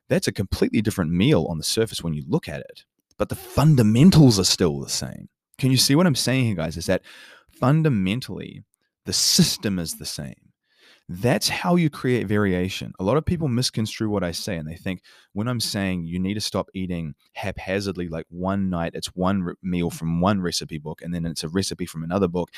that's 0.08 0.28
a 0.28 0.32
completely 0.32 0.82
different 0.82 1.12
meal 1.12 1.46
on 1.48 1.58
the 1.58 1.64
surface 1.64 2.02
when 2.02 2.14
you 2.14 2.24
look 2.26 2.48
at 2.48 2.60
it. 2.60 2.84
But 3.16 3.28
the 3.28 3.36
fundamentals 3.36 4.38
are 4.38 4.44
still 4.44 4.80
the 4.80 4.88
same. 4.88 5.28
Can 5.58 5.70
you 5.70 5.76
see 5.76 5.94
what 5.94 6.06
I'm 6.06 6.14
saying 6.14 6.46
here, 6.46 6.54
guys? 6.56 6.76
Is 6.76 6.86
that 6.86 7.02
fundamentally 7.48 8.64
the 9.04 9.12
system 9.12 9.78
is 9.78 9.94
the 9.94 10.06
same. 10.06 10.34
That's 11.06 11.50
how 11.50 11.76
you 11.76 11.90
create 11.90 12.26
variation. 12.26 12.94
A 12.98 13.04
lot 13.04 13.18
of 13.18 13.26
people 13.26 13.46
misconstrue 13.46 14.08
what 14.08 14.24
I 14.24 14.32
say 14.32 14.56
and 14.56 14.66
they 14.66 14.76
think 14.76 15.02
when 15.34 15.48
I'm 15.48 15.60
saying 15.60 16.06
you 16.06 16.18
need 16.18 16.34
to 16.34 16.40
stop 16.40 16.70
eating 16.72 17.14
haphazardly, 17.34 18.08
like 18.08 18.24
one 18.30 18.70
night 18.70 18.92
it's 18.94 19.08
one 19.08 19.54
meal 19.62 19.90
from 19.90 20.22
one 20.22 20.40
recipe 20.40 20.78
book 20.78 21.02
and 21.02 21.14
then 21.14 21.26
it's 21.26 21.44
a 21.44 21.48
recipe 21.48 21.84
from 21.84 22.04
another 22.04 22.28
book, 22.28 22.50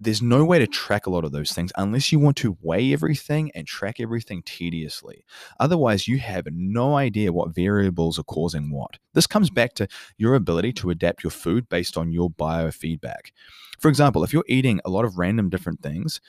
there's 0.00 0.22
no 0.22 0.44
way 0.44 0.58
to 0.58 0.66
track 0.66 1.06
a 1.06 1.10
lot 1.10 1.24
of 1.24 1.32
those 1.32 1.52
things 1.52 1.72
unless 1.76 2.10
you 2.10 2.18
want 2.18 2.36
to 2.38 2.56
weigh 2.62 2.92
everything 2.92 3.50
and 3.54 3.66
track 3.66 4.00
everything 4.00 4.42
tediously. 4.44 5.24
Otherwise, 5.60 6.08
you 6.08 6.18
have 6.18 6.46
no 6.50 6.96
idea 6.96 7.32
what 7.32 7.54
variables 7.54 8.18
are 8.18 8.24
causing 8.24 8.70
what. 8.70 8.98
This 9.12 9.26
comes 9.26 9.50
back 9.50 9.74
to 9.74 9.86
your 10.16 10.34
ability 10.34 10.72
to 10.74 10.90
adapt 10.90 11.22
your 11.22 11.30
food 11.30 11.68
based 11.68 11.98
on 11.98 12.12
your 12.12 12.30
biofeedback. 12.30 13.32
For 13.78 13.88
example, 13.88 14.24
if 14.24 14.32
you're 14.32 14.44
eating 14.48 14.80
a 14.84 14.90
lot 14.90 15.04
of 15.04 15.18
random 15.18 15.50
different 15.50 15.82
things, 15.82 16.20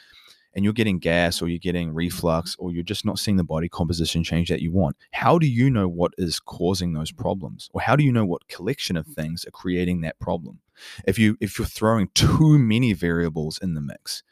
and 0.53 0.65
you're 0.65 0.73
getting 0.73 0.99
gas 0.99 1.41
or 1.41 1.47
you're 1.47 1.59
getting 1.59 1.93
reflux 1.93 2.55
or 2.59 2.71
you're 2.71 2.83
just 2.83 3.05
not 3.05 3.19
seeing 3.19 3.37
the 3.37 3.43
body 3.43 3.69
composition 3.69 4.23
change 4.23 4.49
that 4.49 4.61
you 4.61 4.71
want, 4.71 4.97
how 5.11 5.39
do 5.39 5.47
you 5.47 5.69
know 5.69 5.87
what 5.87 6.13
is 6.17 6.39
causing 6.39 6.93
those 6.93 7.11
problems? 7.11 7.69
Or 7.73 7.81
how 7.81 7.95
do 7.95 8.03
you 8.03 8.11
know 8.11 8.25
what 8.25 8.47
collection 8.47 8.97
of 8.97 9.07
things 9.07 9.45
are 9.45 9.51
creating 9.51 10.01
that 10.01 10.19
problem? 10.19 10.59
If 11.05 11.17
you 11.17 11.37
if 11.39 11.57
you're 11.57 11.67
throwing 11.67 12.09
too 12.13 12.57
many 12.57 12.93
variables 12.93 13.57
in 13.59 13.73
the 13.73 13.81
mix 13.81 14.23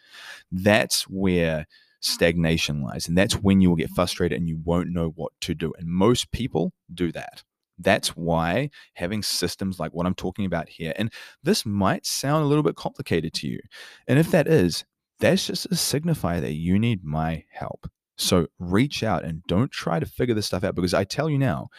that's 0.51 1.03
where 1.03 1.65
stagnation 2.01 2.81
lies 2.81 3.07
and 3.07 3.17
that's 3.17 3.35
when 3.35 3.59
you 3.61 3.69
will 3.69 3.75
get 3.75 3.87
mm-hmm. 3.87 3.95
frustrated 3.95 4.37
and 4.37 4.47
you 4.47 4.59
won't 4.63 4.89
know 4.89 5.09
what 5.15 5.31
to 5.41 5.53
do 5.53 5.73
and 5.77 5.87
most 5.87 6.31
people 6.31 6.71
do 6.93 7.11
that 7.11 7.43
that's 7.79 8.09
why 8.09 8.69
having 8.93 9.23
systems 9.23 9.79
like 9.79 9.93
what 9.93 10.05
I'm 10.05 10.13
talking 10.13 10.45
about 10.45 10.69
here, 10.69 10.93
and 10.97 11.11
this 11.43 11.65
might 11.65 12.05
sound 12.05 12.43
a 12.43 12.47
little 12.47 12.63
bit 12.63 12.75
complicated 12.75 13.33
to 13.35 13.47
you. 13.47 13.59
And 14.07 14.19
if 14.19 14.31
that 14.31 14.47
is, 14.47 14.83
that's 15.19 15.47
just 15.47 15.65
a 15.65 15.69
signifier 15.69 16.41
that 16.41 16.53
you 16.53 16.77
need 16.77 17.03
my 17.03 17.45
help. 17.51 17.89
So 18.17 18.47
reach 18.59 19.01
out 19.01 19.23
and 19.23 19.43
don't 19.47 19.71
try 19.71 19.99
to 19.99 20.05
figure 20.05 20.35
this 20.35 20.45
stuff 20.45 20.63
out 20.63 20.75
because 20.75 20.93
I 20.93 21.05
tell 21.05 21.29
you 21.29 21.37
now, 21.37 21.69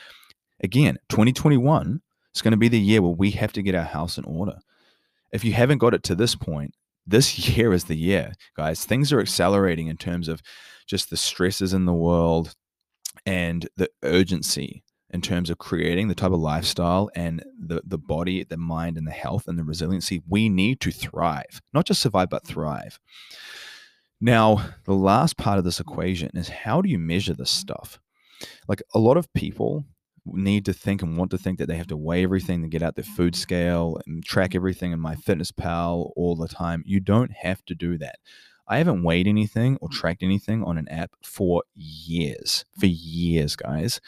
again, 0.63 0.99
2021 1.11 2.01
it's 2.33 2.43
going 2.43 2.53
to 2.53 2.59
be 2.59 2.69
the 2.69 2.81
year 2.81 3.03
where 3.03 3.13
we 3.13 3.33
have 3.33 3.53
to 3.55 3.63
get 3.63 3.75
our 3.75 3.85
house 3.85 4.19
in 4.19 4.25
order. 4.25 4.59
If 5.33 5.45
you 5.45 5.53
haven't 5.53 5.79
got 5.79 5.95
it 5.95 6.03
to 6.05 6.15
this 6.15 6.35
point, 6.35 6.75
this 7.07 7.49
year 7.57 7.73
is 7.73 7.85
the 7.85 7.97
year, 7.97 8.35
guys. 8.57 8.85
Things 8.85 9.13
are 9.13 9.21
accelerating 9.21 9.89
in 9.89 9.97
terms 9.97 10.29
of 10.29 10.43
just 10.87 11.11
the 11.11 11.17
stresses 11.17 11.73
in 11.73 11.87
the 11.87 11.93
world 11.93 12.55
and 13.27 13.69
the 13.77 13.91
urgency 14.03 14.83
in 15.13 15.21
terms 15.21 15.51
of 15.51 15.59
creating 15.59 16.09
the 16.09 16.15
type 16.15 16.31
of 16.31 16.39
lifestyle 16.39 17.11
and 17.17 17.43
the, 17.59 17.83
the 17.85 17.99
body, 17.99 18.45
the 18.45 18.57
mind, 18.57 18.97
and 18.97 19.07
the 19.07 19.13
health 19.13 19.49
and 19.49 19.59
the 19.59 19.65
resiliency 19.65 20.23
we 20.29 20.49
need 20.49 20.81
to 20.81 20.93
thrive, 20.93 21.61
not 21.73 21.85
just 21.85 22.01
survive, 22.01 22.31
but 22.31 22.47
thrive. 22.47 23.01
Now, 24.21 24.75
the 24.85 24.95
last 24.95 25.37
part 25.37 25.59
of 25.59 25.65
this 25.65 25.81
equation 25.81 26.31
is 26.35 26.49
how 26.49 26.81
do 26.81 26.89
you 26.89 26.99
measure 26.99 27.35
this 27.35 27.51
stuff? 27.51 27.99
Like 28.69 28.83
a 28.95 28.99
lot 28.99 29.17
of 29.17 29.33
people 29.33 29.85
need 30.27 30.65
to 30.65 30.73
think 30.73 31.03
and 31.03 31.17
want 31.17 31.31
to 31.31 31.39
think 31.39 31.59
that 31.59 31.67
they 31.67 31.77
have 31.77 31.87
to 31.89 31.97
weigh 31.97 32.23
everything 32.23 32.63
to 32.63 32.69
get 32.69 32.83
out 32.83 32.95
their 32.95 33.05
food 33.05 33.35
scale 33.35 33.99
and 34.07 34.25
track 34.25 34.55
everything 34.55 34.93
in 34.93 35.01
MyFitnessPal 35.01 36.13
all 36.17 36.37
the 36.37 36.49
time. 36.49 36.83
You 36.87 37.01
don't 37.01 37.33
have 37.33 37.65
to 37.67 37.75
do 37.75 37.99
that. 37.99 38.17
I 38.69 38.79
haven't 38.79 39.03
weighed 39.03 39.27
anything 39.27 39.79
or 39.81 39.89
tracked 39.89 40.23
anything 40.23 40.63
on 40.63 40.79
an 40.79 40.89
app 40.89 41.11
for 41.23 41.65
years. 41.75 42.65
For 42.79 42.87
years, 42.87 43.57
guys. 43.57 44.01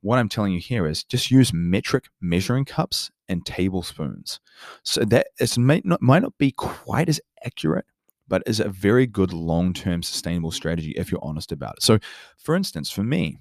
What 0.00 0.18
I'm 0.18 0.28
telling 0.28 0.52
you 0.52 0.60
here 0.60 0.86
is 0.86 1.04
just 1.04 1.30
use 1.30 1.52
metric 1.52 2.04
measuring 2.20 2.64
cups 2.64 3.10
and 3.28 3.44
tablespoons. 3.44 4.40
So 4.82 5.04
that 5.04 5.28
it 5.38 5.58
might 5.58 5.84
not, 5.84 6.00
might 6.00 6.22
not 6.22 6.38
be 6.38 6.52
quite 6.52 7.08
as 7.08 7.20
accurate, 7.44 7.84
but 8.28 8.42
is 8.46 8.60
a 8.60 8.68
very 8.68 9.06
good 9.06 9.32
long 9.32 9.72
term 9.74 10.02
sustainable 10.02 10.52
strategy 10.52 10.92
if 10.92 11.10
you're 11.10 11.24
honest 11.24 11.52
about 11.52 11.74
it. 11.78 11.82
So, 11.82 11.98
for 12.36 12.54
instance, 12.54 12.90
for 12.90 13.02
me, 13.02 13.38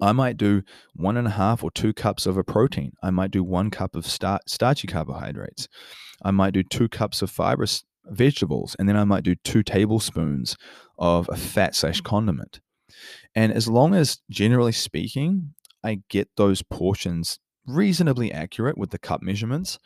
I 0.00 0.12
might 0.12 0.36
do 0.36 0.62
one 0.94 1.16
and 1.16 1.26
a 1.26 1.32
half 1.32 1.64
or 1.64 1.70
two 1.70 1.92
cups 1.92 2.26
of 2.26 2.36
a 2.36 2.44
protein. 2.44 2.92
I 3.02 3.10
might 3.10 3.30
do 3.30 3.42
one 3.42 3.70
cup 3.70 3.96
of 3.96 4.06
star- 4.06 4.40
starchy 4.46 4.86
carbohydrates. 4.86 5.68
I 6.22 6.30
might 6.30 6.54
do 6.54 6.62
two 6.62 6.88
cups 6.88 7.22
of 7.22 7.30
fibrous 7.30 7.84
vegetables, 8.06 8.76
and 8.78 8.88
then 8.88 8.96
I 8.96 9.04
might 9.04 9.24
do 9.24 9.34
two 9.34 9.62
tablespoons 9.62 10.56
of 10.98 11.28
a 11.30 11.36
fat 11.36 11.74
slash 11.74 12.00
condiment. 12.00 12.60
And 13.34 13.52
as 13.52 13.68
long 13.68 13.94
as, 13.94 14.18
generally 14.30 14.72
speaking, 14.72 15.54
I 15.84 16.00
get 16.08 16.28
those 16.36 16.62
portions 16.62 17.38
reasonably 17.66 18.32
accurate 18.32 18.78
with 18.78 18.90
the 18.90 18.98
cup 18.98 19.22
measurements, 19.22 19.78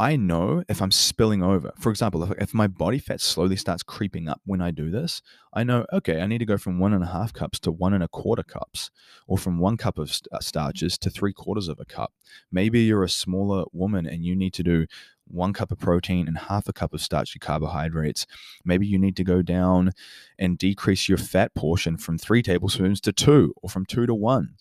I 0.00 0.16
know 0.16 0.64
if 0.66 0.80
I'm 0.80 0.90
spilling 0.90 1.42
over. 1.42 1.72
For 1.78 1.90
example, 1.90 2.22
if, 2.24 2.30
if 2.40 2.54
my 2.54 2.66
body 2.66 2.98
fat 2.98 3.20
slowly 3.20 3.56
starts 3.56 3.82
creeping 3.82 4.30
up 4.30 4.40
when 4.46 4.62
I 4.62 4.70
do 4.70 4.90
this, 4.90 5.20
I 5.52 5.62
know, 5.62 5.84
okay, 5.92 6.22
I 6.22 6.26
need 6.26 6.38
to 6.38 6.46
go 6.46 6.56
from 6.56 6.78
one 6.78 6.94
and 6.94 7.04
a 7.04 7.08
half 7.08 7.34
cups 7.34 7.60
to 7.60 7.70
one 7.70 7.92
and 7.92 8.02
a 8.02 8.08
quarter 8.08 8.42
cups, 8.42 8.90
or 9.26 9.36
from 9.36 9.58
one 9.58 9.76
cup 9.76 9.98
of 9.98 10.18
uh, 10.32 10.38
starches 10.40 10.96
to 10.96 11.10
three 11.10 11.34
quarters 11.34 11.68
of 11.68 11.78
a 11.78 11.84
cup. 11.84 12.14
Maybe 12.50 12.80
you're 12.80 13.04
a 13.04 13.10
smaller 13.10 13.64
woman 13.74 14.06
and 14.06 14.24
you 14.24 14.34
need 14.34 14.54
to 14.54 14.62
do 14.62 14.86
one 15.26 15.52
cup 15.52 15.70
of 15.70 15.78
protein 15.78 16.28
and 16.28 16.38
half 16.38 16.66
a 16.66 16.72
cup 16.72 16.94
of 16.94 17.02
starchy 17.02 17.38
carbohydrates. 17.38 18.26
Maybe 18.64 18.86
you 18.86 18.98
need 18.98 19.16
to 19.18 19.24
go 19.24 19.42
down 19.42 19.92
and 20.38 20.56
decrease 20.56 21.10
your 21.10 21.18
fat 21.18 21.54
portion 21.54 21.98
from 21.98 22.16
three 22.16 22.42
tablespoons 22.42 23.02
to 23.02 23.12
two, 23.12 23.52
or 23.62 23.68
from 23.68 23.84
two 23.84 24.06
to 24.06 24.14
one. 24.14 24.54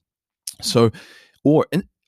So, 0.61 0.91
or 1.45 1.65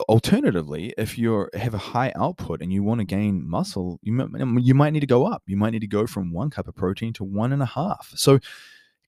alternatively, 0.08 0.94
if 0.98 1.18
you 1.18 1.48
have 1.54 1.74
a 1.74 1.80
high 1.80 2.12
output 2.16 2.62
and 2.62 2.72
you 2.72 2.84
want 2.84 3.00
to 3.00 3.06
gain 3.06 3.48
muscle, 3.48 4.00
you 4.02 4.14
might, 4.14 4.42
um, 4.42 4.60
you 4.60 4.74
might 4.74 4.92
need 4.92 5.02
to 5.02 5.08
go 5.08 5.26
up. 5.26 5.44
You 5.48 5.58
might 5.58 5.72
need 5.72 5.82
to 5.82 5.88
go 5.88 6.08
from 6.08 6.32
one 6.32 6.50
cup 6.50 6.68
of 6.68 6.76
protein 6.76 7.14
to 7.14 7.24
one 7.24 7.52
and 7.52 7.62
a 7.62 7.66
half. 7.66 8.14
So, 8.16 8.40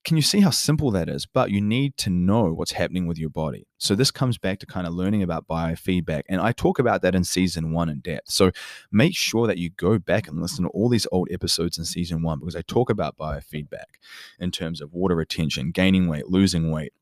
can 0.04 0.18
you 0.18 0.24
see 0.24 0.42
how 0.42 0.50
simple 0.50 0.92
that 0.92 1.08
is? 1.08 1.26
But 1.26 1.52
you 1.52 1.62
need 1.62 1.96
to 1.98 2.10
know 2.10 2.52
what's 2.52 2.74
happening 2.74 3.08
with 3.08 3.18
your 3.18 3.30
body. 3.30 3.68
So, 3.78 3.96
this 3.96 4.12
comes 4.12 4.38
back 4.38 4.60
to 4.60 4.66
kind 4.66 4.86
of 4.86 4.94
learning 4.94 5.24
about 5.24 5.48
biofeedback. 5.48 6.24
And 6.28 6.42
I 6.42 6.52
talk 6.52 6.80
about 6.80 7.02
that 7.04 7.16
in 7.16 7.24
season 7.24 7.72
one 7.72 7.88
in 7.90 8.00
depth. 8.00 8.30
So, 8.30 8.52
make 8.92 9.16
sure 9.16 9.48
that 9.48 9.58
you 9.58 9.70
go 9.70 9.98
back 10.00 10.28
and 10.28 10.42
listen 10.42 10.64
to 10.64 10.70
all 10.70 10.90
these 10.90 11.08
old 11.12 11.30
episodes 11.32 11.78
in 11.78 11.86
season 11.86 12.22
one 12.22 12.40
because 12.40 12.56
I 12.56 12.64
talk 12.64 12.90
about 12.90 13.18
biofeedback 13.18 14.00
in 14.40 14.52
terms 14.52 14.82
of 14.82 14.94
water 14.94 15.16
retention, 15.16 15.72
gaining 15.72 16.08
weight, 16.08 16.28
losing 16.28 16.72
weight, 16.72 16.94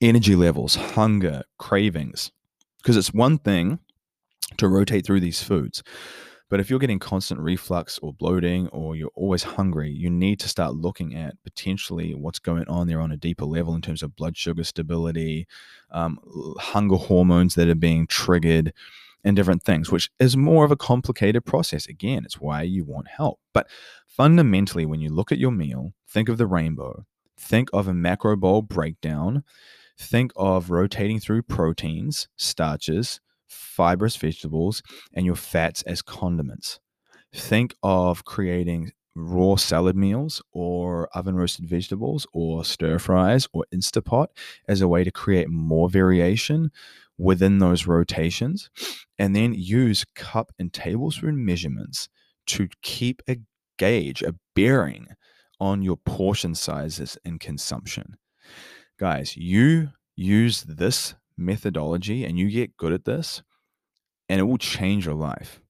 energy 0.00 0.36
levels, 0.36 0.76
hunger, 0.76 1.42
cravings, 1.58 2.30
because 2.82 2.96
it's 2.96 3.12
one 3.14 3.38
thing 3.38 3.78
to 4.58 4.68
rotate 4.68 5.06
through 5.06 5.20
these 5.20 5.42
foods, 5.42 5.82
But 6.50 6.58
if 6.58 6.68
you're 6.68 6.80
getting 6.80 6.98
constant 6.98 7.40
reflux 7.40 7.98
or 8.02 8.12
bloating 8.12 8.66
or 8.68 8.96
you're 8.96 9.12
always 9.14 9.44
hungry, 9.44 9.90
you 9.90 10.10
need 10.10 10.40
to 10.40 10.48
start 10.48 10.74
looking 10.74 11.14
at 11.14 11.40
potentially 11.44 12.12
what's 12.12 12.40
going 12.40 12.66
on 12.66 12.88
there 12.88 13.00
on 13.00 13.12
a 13.12 13.16
deeper 13.16 13.44
level 13.44 13.72
in 13.74 13.80
terms 13.80 14.02
of 14.02 14.16
blood 14.16 14.36
sugar 14.36 14.64
stability, 14.64 15.46
um, 15.92 16.18
hunger 16.58 16.96
hormones 16.96 17.54
that 17.54 17.68
are 17.68 17.76
being 17.76 18.06
triggered, 18.08 18.72
and 19.22 19.36
different 19.36 19.62
things, 19.62 19.92
which 19.92 20.10
is 20.18 20.34
more 20.36 20.64
of 20.64 20.70
a 20.70 20.76
complicated 20.76 21.44
process. 21.44 21.86
Again, 21.86 22.24
it's 22.24 22.40
why 22.40 22.62
you 22.62 22.84
want 22.84 23.06
help. 23.06 23.38
But 23.52 23.68
fundamentally, 24.06 24.86
when 24.86 25.00
you 25.00 25.10
look 25.10 25.30
at 25.30 25.38
your 25.38 25.50
meal, 25.52 25.92
think 26.08 26.28
of 26.30 26.38
the 26.38 26.46
rainbow, 26.46 27.04
think 27.38 27.68
of 27.74 27.86
a 27.86 27.94
macro 27.94 28.34
bowl 28.34 28.62
breakdown, 28.62 29.44
think 30.00 30.32
of 30.34 30.70
rotating 30.70 31.20
through 31.20 31.42
proteins, 31.42 32.28
starches, 32.36 33.20
fibrous 33.46 34.16
vegetables, 34.16 34.82
and 35.12 35.26
your 35.26 35.36
fats 35.36 35.82
as 35.82 36.02
condiments. 36.02 36.80
Think 37.32 37.74
of 37.82 38.24
creating 38.24 38.92
raw 39.14 39.56
salad 39.56 39.96
meals 39.96 40.42
or 40.52 41.08
oven 41.14 41.36
roasted 41.36 41.68
vegetables 41.68 42.26
or 42.32 42.64
stir 42.64 42.98
fries 42.98 43.46
or 43.52 43.64
Instapot 43.74 44.28
as 44.66 44.80
a 44.80 44.88
way 44.88 45.04
to 45.04 45.10
create 45.10 45.48
more 45.48 45.88
variation 45.88 46.70
within 47.18 47.58
those 47.58 47.86
rotations. 47.86 48.70
And 49.18 49.36
then 49.36 49.52
use 49.52 50.04
cup 50.14 50.52
and 50.58 50.72
tablespoon 50.72 51.44
measurements 51.44 52.08
to 52.46 52.68
keep 52.82 53.22
a 53.28 53.38
gauge, 53.78 54.22
a 54.22 54.34
bearing 54.56 55.08
on 55.60 55.82
your 55.82 55.98
portion 55.98 56.54
sizes 56.54 57.18
and 57.24 57.38
consumption. 57.38 58.16
Guys, 59.00 59.34
you 59.34 59.88
use 60.14 60.60
this 60.64 61.14
methodology 61.34 62.22
and 62.22 62.38
you 62.38 62.50
get 62.50 62.76
good 62.76 62.92
at 62.92 63.06
this, 63.06 63.42
and 64.28 64.38
it 64.38 64.44
will 64.44 64.58
change 64.58 65.06
your 65.06 65.14
life. 65.14 65.62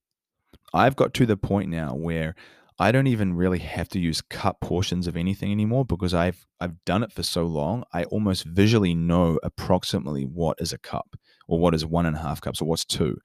I've 0.73 0.97
got 0.97 1.13
to 1.13 1.25
the 1.25 1.37
point 1.37 1.69
now 1.69 1.95
where 1.95 2.35
I 2.77 2.91
don't 2.91 3.07
even 3.07 3.37
really 3.37 3.59
have 3.59 3.87
to 3.89 3.99
use 3.99 4.19
cut 4.19 4.59
portions 4.59 5.07
of 5.07 5.15
anything 5.15 5.49
anymore 5.49 5.85
because 5.85 6.13
I've 6.13 6.45
I've 6.59 6.83
done 6.83 7.03
it 7.03 7.13
for 7.13 7.23
so 7.23 7.45
long. 7.45 7.85
I 7.93 8.03
almost 8.03 8.43
visually 8.43 8.93
know 8.93 9.39
approximately 9.43 10.23
what 10.25 10.59
is 10.59 10.73
a 10.73 10.77
cup 10.77 11.15
or 11.47 11.57
what 11.57 11.73
is 11.73 11.85
one 11.85 12.05
and 12.05 12.17
a 12.17 12.19
half 12.19 12.41
cups 12.41 12.61
or 12.61 12.65
what's 12.65 12.83
two. 12.83 13.17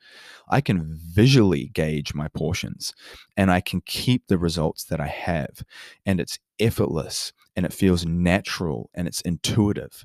I 0.48 0.60
can 0.60 0.96
visually 0.96 1.70
gauge 1.74 2.14
my 2.14 2.28
portions 2.28 2.94
and 3.36 3.50
I 3.50 3.60
can 3.60 3.80
keep 3.80 4.28
the 4.28 4.38
results 4.38 4.84
that 4.84 5.00
I 5.00 5.08
have. 5.08 5.64
And 6.04 6.20
it's 6.20 6.38
effortless 6.60 7.32
and 7.56 7.66
it 7.66 7.72
feels 7.72 8.06
natural 8.06 8.90
and 8.94 9.08
it's 9.08 9.20
intuitive. 9.22 10.04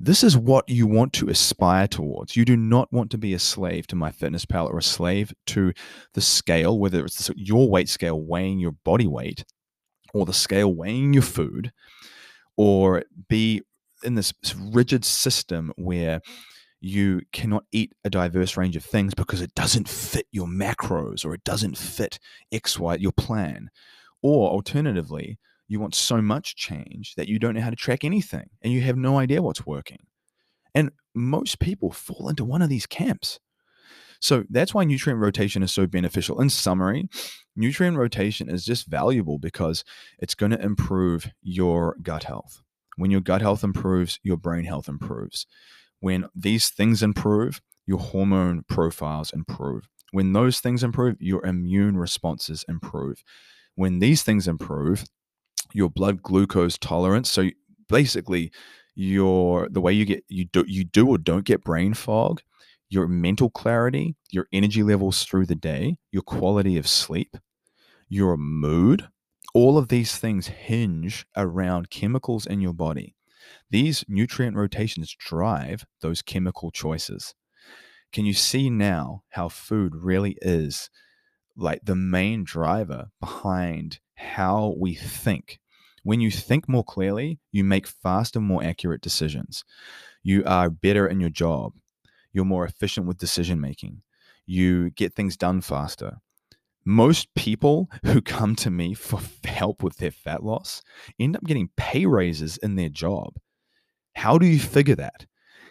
This 0.00 0.24
is 0.24 0.36
what 0.36 0.68
you 0.68 0.88
want 0.88 1.12
to 1.14 1.28
aspire 1.28 1.86
towards. 1.86 2.36
You 2.36 2.44
do 2.44 2.56
not 2.56 2.92
want 2.92 3.12
to 3.12 3.18
be 3.18 3.34
a 3.34 3.38
slave 3.38 3.86
to 3.88 3.96
my 3.96 4.10
fitness 4.10 4.46
MyFitnessPal 4.46 4.68
or 4.68 4.78
a 4.78 4.82
slave 4.82 5.32
to 5.46 5.72
the 6.14 6.20
scale, 6.20 6.78
whether 6.78 7.04
it's 7.04 7.30
your 7.36 7.70
weight 7.70 7.88
scale 7.88 8.20
weighing 8.20 8.58
your 8.58 8.72
body 8.84 9.06
weight 9.06 9.44
or 10.12 10.26
the 10.26 10.32
scale 10.32 10.74
weighing 10.74 11.12
your 11.12 11.22
food, 11.22 11.72
or 12.56 13.04
be 13.28 13.62
in 14.02 14.14
this 14.14 14.34
rigid 14.72 15.04
system 15.04 15.72
where 15.76 16.20
you 16.80 17.22
cannot 17.32 17.64
eat 17.70 17.92
a 18.04 18.10
diverse 18.10 18.56
range 18.56 18.74
of 18.74 18.84
things 18.84 19.14
because 19.14 19.40
it 19.40 19.54
doesn't 19.54 19.88
fit 19.88 20.26
your 20.32 20.48
macros 20.48 21.24
or 21.24 21.32
it 21.32 21.44
doesn't 21.44 21.78
fit 21.78 22.18
X, 22.50 22.78
Y, 22.78 22.96
your 22.96 23.12
plan. 23.12 23.70
Or 24.20 24.50
alternatively, 24.50 25.38
you 25.72 25.80
want 25.80 25.94
so 25.94 26.20
much 26.20 26.54
change 26.54 27.14
that 27.14 27.28
you 27.28 27.38
don't 27.38 27.54
know 27.54 27.62
how 27.62 27.70
to 27.70 27.76
track 27.76 28.04
anything 28.04 28.44
and 28.60 28.72
you 28.72 28.82
have 28.82 28.98
no 28.98 29.18
idea 29.18 29.40
what's 29.40 29.66
working. 29.66 30.00
And 30.74 30.90
most 31.14 31.60
people 31.60 31.90
fall 31.90 32.28
into 32.28 32.44
one 32.44 32.60
of 32.60 32.68
these 32.68 32.86
camps. 32.86 33.40
So 34.20 34.44
that's 34.50 34.74
why 34.74 34.84
nutrient 34.84 35.18
rotation 35.18 35.62
is 35.62 35.72
so 35.72 35.86
beneficial. 35.86 36.42
In 36.42 36.50
summary, 36.50 37.08
nutrient 37.56 37.96
rotation 37.96 38.50
is 38.50 38.66
just 38.66 38.86
valuable 38.86 39.38
because 39.38 39.82
it's 40.18 40.34
going 40.34 40.52
to 40.52 40.62
improve 40.62 41.28
your 41.40 41.96
gut 42.02 42.24
health. 42.24 42.62
When 42.96 43.10
your 43.10 43.22
gut 43.22 43.40
health 43.40 43.64
improves, 43.64 44.20
your 44.22 44.36
brain 44.36 44.64
health 44.64 44.90
improves. 44.90 45.46
When 46.00 46.26
these 46.34 46.68
things 46.68 47.02
improve, 47.02 47.62
your 47.86 47.98
hormone 47.98 48.64
profiles 48.68 49.32
improve. 49.32 49.88
When 50.10 50.34
those 50.34 50.60
things 50.60 50.84
improve, 50.84 51.16
your 51.18 51.44
immune 51.46 51.96
responses 51.96 52.62
improve. 52.68 53.24
When 53.74 54.00
these 54.00 54.22
things 54.22 54.46
improve, 54.46 55.04
your 55.74 55.90
blood 55.90 56.22
glucose 56.22 56.78
tolerance. 56.78 57.30
So 57.30 57.50
basically, 57.88 58.52
your 58.94 59.68
the 59.70 59.80
way 59.80 59.92
you 59.92 60.04
get 60.04 60.24
you 60.28 60.44
do 60.44 60.64
you 60.66 60.84
do 60.84 61.08
or 61.08 61.18
don't 61.18 61.44
get 61.44 61.64
brain 61.64 61.94
fog, 61.94 62.42
your 62.88 63.08
mental 63.08 63.50
clarity, 63.50 64.16
your 64.30 64.46
energy 64.52 64.82
levels 64.82 65.24
through 65.24 65.46
the 65.46 65.54
day, 65.54 65.96
your 66.10 66.22
quality 66.22 66.76
of 66.76 66.86
sleep, 66.86 67.36
your 68.08 68.36
mood, 68.36 69.08
all 69.54 69.78
of 69.78 69.88
these 69.88 70.16
things 70.16 70.46
hinge 70.48 71.26
around 71.36 71.90
chemicals 71.90 72.46
in 72.46 72.60
your 72.60 72.74
body. 72.74 73.14
These 73.70 74.04
nutrient 74.08 74.56
rotations 74.56 75.16
drive 75.18 75.84
those 76.00 76.22
chemical 76.22 76.70
choices. 76.70 77.34
Can 78.12 78.26
you 78.26 78.34
see 78.34 78.68
now 78.68 79.22
how 79.30 79.48
food 79.48 79.94
really 79.96 80.36
is 80.42 80.90
like 81.56 81.80
the 81.84 81.96
main 81.96 82.44
driver 82.44 83.06
behind 83.20 84.00
how 84.14 84.74
we 84.78 84.94
think 84.94 85.58
when 86.02 86.20
you 86.20 86.30
think 86.30 86.68
more 86.68 86.84
clearly, 86.84 87.38
you 87.50 87.64
make 87.64 87.86
faster, 87.86 88.40
more 88.40 88.62
accurate 88.62 89.00
decisions. 89.00 89.64
You 90.22 90.42
are 90.44 90.70
better 90.70 91.06
in 91.06 91.20
your 91.20 91.30
job. 91.30 91.72
You're 92.32 92.44
more 92.44 92.64
efficient 92.64 93.06
with 93.06 93.18
decision 93.18 93.60
making. 93.60 94.02
You 94.46 94.90
get 94.90 95.14
things 95.14 95.36
done 95.36 95.60
faster. 95.60 96.18
Most 96.84 97.32
people 97.34 97.88
who 98.04 98.20
come 98.20 98.56
to 98.56 98.70
me 98.70 98.94
for 98.94 99.20
help 99.44 99.82
with 99.82 99.96
their 99.98 100.10
fat 100.10 100.42
loss 100.42 100.82
end 101.18 101.36
up 101.36 101.44
getting 101.44 101.70
pay 101.76 102.06
raises 102.06 102.56
in 102.58 102.76
their 102.76 102.88
job. 102.88 103.34
How 104.14 104.38
do 104.38 104.46
you 104.46 104.58
figure 104.58 104.96
that? 104.96 105.26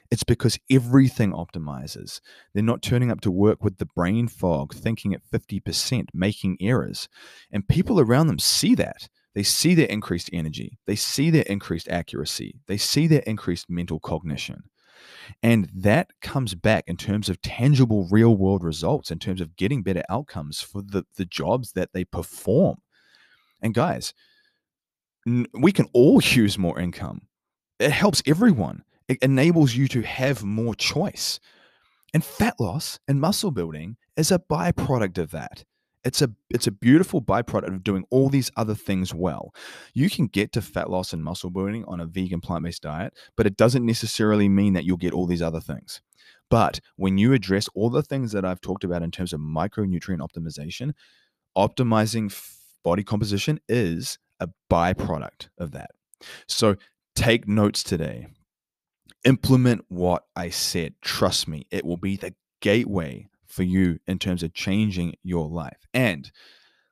It's 0.09 0.23
because 0.23 0.59
everything 0.69 1.31
optimizes. 1.31 2.19
They're 2.53 2.63
not 2.63 2.81
turning 2.81 3.11
up 3.11 3.21
to 3.21 3.31
work 3.31 3.63
with 3.63 3.77
the 3.77 3.85
brain 3.85 4.27
fog, 4.27 4.73
thinking 4.73 5.13
at 5.13 5.23
50%, 5.23 6.07
making 6.13 6.57
errors. 6.59 7.07
And 7.49 7.67
people 7.67 7.97
around 7.97 8.27
them 8.27 8.39
see 8.39 8.75
that. 8.75 9.07
They 9.33 9.43
see 9.43 9.75
their 9.75 9.87
increased 9.87 10.29
energy, 10.33 10.77
they 10.85 10.95
see 10.95 11.29
their 11.29 11.43
increased 11.43 11.87
accuracy, 11.87 12.59
they 12.67 12.77
see 12.77 13.07
their 13.07 13.23
increased 13.25 13.69
mental 13.69 13.99
cognition. 13.99 14.63
And 15.41 15.69
that 15.73 16.11
comes 16.21 16.53
back 16.55 16.83
in 16.87 16.97
terms 16.97 17.29
of 17.29 17.41
tangible 17.41 18.07
real 18.11 18.35
world 18.35 18.63
results, 18.63 19.11
in 19.11 19.19
terms 19.19 19.41
of 19.41 19.55
getting 19.55 19.83
better 19.83 20.03
outcomes 20.09 20.61
for 20.61 20.81
the, 20.81 21.03
the 21.15 21.25
jobs 21.25 21.71
that 21.73 21.89
they 21.93 22.03
perform. 22.03 22.77
And 23.61 23.73
guys, 23.73 24.13
we 25.53 25.71
can 25.71 25.87
all 25.93 26.21
use 26.23 26.57
more 26.57 26.79
income. 26.79 27.21
It 27.79 27.91
helps 27.91 28.21
everyone. 28.25 28.83
It 29.07 29.17
enables 29.21 29.73
you 29.73 29.87
to 29.89 30.01
have 30.01 30.43
more 30.43 30.75
choice. 30.75 31.39
And 32.13 32.23
fat 32.23 32.55
loss 32.59 32.99
and 33.07 33.19
muscle 33.19 33.51
building 33.51 33.97
is 34.17 34.31
a 34.31 34.39
byproduct 34.39 35.17
of 35.17 35.31
that. 35.31 35.63
It's 36.03 36.21
a 36.21 36.31
it's 36.49 36.67
a 36.67 36.71
beautiful 36.71 37.21
byproduct 37.21 37.67
of 37.67 37.83
doing 37.83 38.05
all 38.09 38.29
these 38.29 38.49
other 38.57 38.73
things 38.75 39.13
well. 39.13 39.53
You 39.93 40.09
can 40.09 40.27
get 40.27 40.51
to 40.53 40.61
fat 40.61 40.89
loss 40.89 41.13
and 41.13 41.23
muscle 41.23 41.51
building 41.51 41.85
on 41.87 41.99
a 41.99 42.05
vegan 42.05 42.41
plant-based 42.41 42.81
diet, 42.81 43.13
but 43.37 43.45
it 43.45 43.55
doesn't 43.55 43.85
necessarily 43.85 44.49
mean 44.49 44.73
that 44.73 44.83
you'll 44.83 44.97
get 44.97 45.13
all 45.13 45.27
these 45.27 45.41
other 45.41 45.61
things. 45.61 46.01
But 46.49 46.79
when 46.95 47.17
you 47.17 47.33
address 47.33 47.69
all 47.75 47.89
the 47.89 48.03
things 48.03 48.31
that 48.31 48.43
I've 48.43 48.61
talked 48.61 48.83
about 48.83 49.03
in 49.03 49.11
terms 49.11 49.31
of 49.31 49.39
micronutrient 49.39 50.19
optimization, 50.19 50.93
optimizing 51.57 52.33
body 52.83 53.03
composition 53.03 53.59
is 53.69 54.17
a 54.39 54.49
byproduct 54.69 55.49
of 55.57 55.71
that. 55.71 55.91
So 56.47 56.75
take 57.15 57.47
notes 57.47 57.83
today. 57.83 58.27
Implement 59.23 59.85
what 59.87 60.25
I 60.35 60.49
said. 60.49 60.95
Trust 61.01 61.47
me, 61.47 61.67
it 61.69 61.85
will 61.85 61.97
be 61.97 62.17
the 62.17 62.33
gateway 62.59 63.27
for 63.51 63.63
you 63.63 63.99
in 64.07 64.19
terms 64.19 64.43
of 64.43 64.53
changing 64.53 65.15
your 65.23 65.47
life. 65.47 65.85
And 65.93 66.31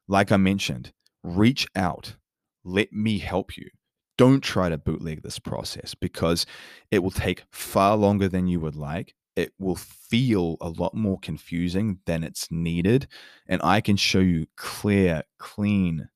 like 0.07 0.31
I 0.31 0.37
mentioned, 0.37 0.91
reach 1.23 1.67
out. 1.75 2.15
Let 2.63 2.91
me 2.91 3.19
help 3.19 3.57
you. 3.57 3.69
Don't 4.17 4.41
try 4.41 4.67
to 4.67 4.77
bootleg 4.77 5.23
this 5.23 5.39
process 5.39 5.95
because 5.95 6.45
it 6.91 6.99
will 6.99 7.11
take 7.11 7.45
far 7.51 7.95
longer 7.95 8.27
than 8.27 8.47
you 8.47 8.59
would 8.59 8.75
like. 8.75 9.15
It 9.35 9.53
will 9.57 9.77
feel 9.77 10.57
a 10.59 10.69
lot 10.69 10.93
more 10.93 11.17
confusing 11.19 11.99
than 12.05 12.25
it's 12.25 12.51
needed. 12.51 13.07
And 13.47 13.61
I 13.63 13.79
can 13.79 13.95
show 13.95 14.19
you 14.19 14.47
clear, 14.57 15.23
clean 15.37 16.09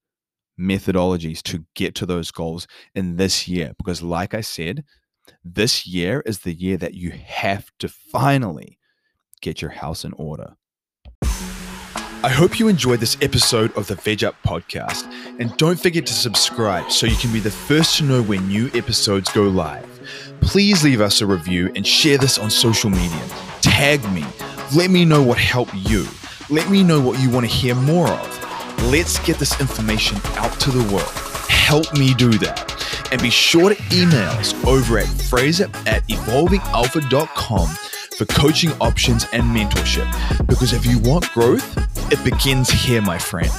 methodologies 0.60 1.42
to 1.44 1.66
get 1.76 1.96
to 1.96 2.06
those 2.06 2.32
goals 2.32 2.68
in 2.94 3.16
this 3.16 3.48
year. 3.48 3.74
Because, 3.78 4.02
like 4.02 4.34
I 4.34 4.42
said, 4.42 4.84
this 5.44 5.88
year 5.88 6.22
is 6.26 6.40
the 6.40 6.54
year 6.54 6.76
that 6.78 6.96
you 6.96 7.12
have 7.12 7.72
to 7.80 7.88
finally 7.88 8.78
get 9.44 9.62
your 9.62 9.72
house 9.72 10.04
in 10.04 10.14
order. 10.14 10.56
I 12.26 12.30
hope 12.30 12.58
you 12.58 12.70
enjoyed 12.70 13.02
this 13.02 13.18
episode 13.22 13.76
of 13.78 13.88
the 13.88 13.96
Veg 13.96 14.24
Up 14.24 14.42
Podcast. 14.44 15.04
And 15.40 15.56
don't 15.58 15.78
forget 15.78 16.06
to 16.06 16.14
subscribe 16.14 16.90
so 16.90 17.06
you 17.06 17.18
can 17.18 17.34
be 17.34 17.42
the 17.42 17.52
first 17.52 17.98
to 17.98 18.06
know 18.06 18.24
when 18.24 18.48
new 18.48 18.72
episodes 18.74 19.30
go 19.34 19.44
live. 19.44 19.86
Please 20.40 20.86
leave 20.86 21.02
us 21.02 21.20
a 21.20 21.28
review 21.28 21.70
and 21.76 21.86
share 21.86 22.18
this 22.18 22.38
on 22.38 22.50
social 22.50 22.90
media. 22.90 23.28
Tag 23.60 24.02
me. 24.14 24.24
Let 24.74 24.90
me 24.90 25.04
know 25.04 25.22
what 25.22 25.38
helped 25.38 25.76
you. 25.76 26.08
Let 26.50 26.70
me 26.70 26.82
know 26.82 27.02
what 27.02 27.20
you 27.20 27.30
want 27.30 27.46
to 27.46 27.52
hear 27.52 27.76
more 27.76 28.08
of. 28.08 28.84
Let's 28.86 29.20
get 29.20 29.38
this 29.38 29.60
information 29.60 30.18
out 30.38 30.58
to 30.62 30.72
the 30.72 30.94
world. 30.94 31.12
Help 31.50 31.94
me 31.94 32.14
do 32.14 32.32
that. 32.38 32.72
And 33.12 33.22
be 33.22 33.30
sure 33.30 33.76
to 33.76 33.84
email 33.94 34.30
us 34.32 34.54
over 34.66 34.98
at 34.98 35.08
fraser 35.08 35.66
at 35.86 36.08
evolvingalpha.com 36.08 37.93
for 38.14 38.26
coaching 38.26 38.72
options 38.82 39.26
and 39.34 39.44
mentorship. 39.44 40.08
Because 40.48 40.74
if 40.74 40.86
you 40.86 41.00
want 41.00 41.32
growth, 41.32 41.78
it 42.12 42.24
begins 42.24 42.70
here, 42.70 43.02
my 43.02 43.18
friend. 43.18 43.52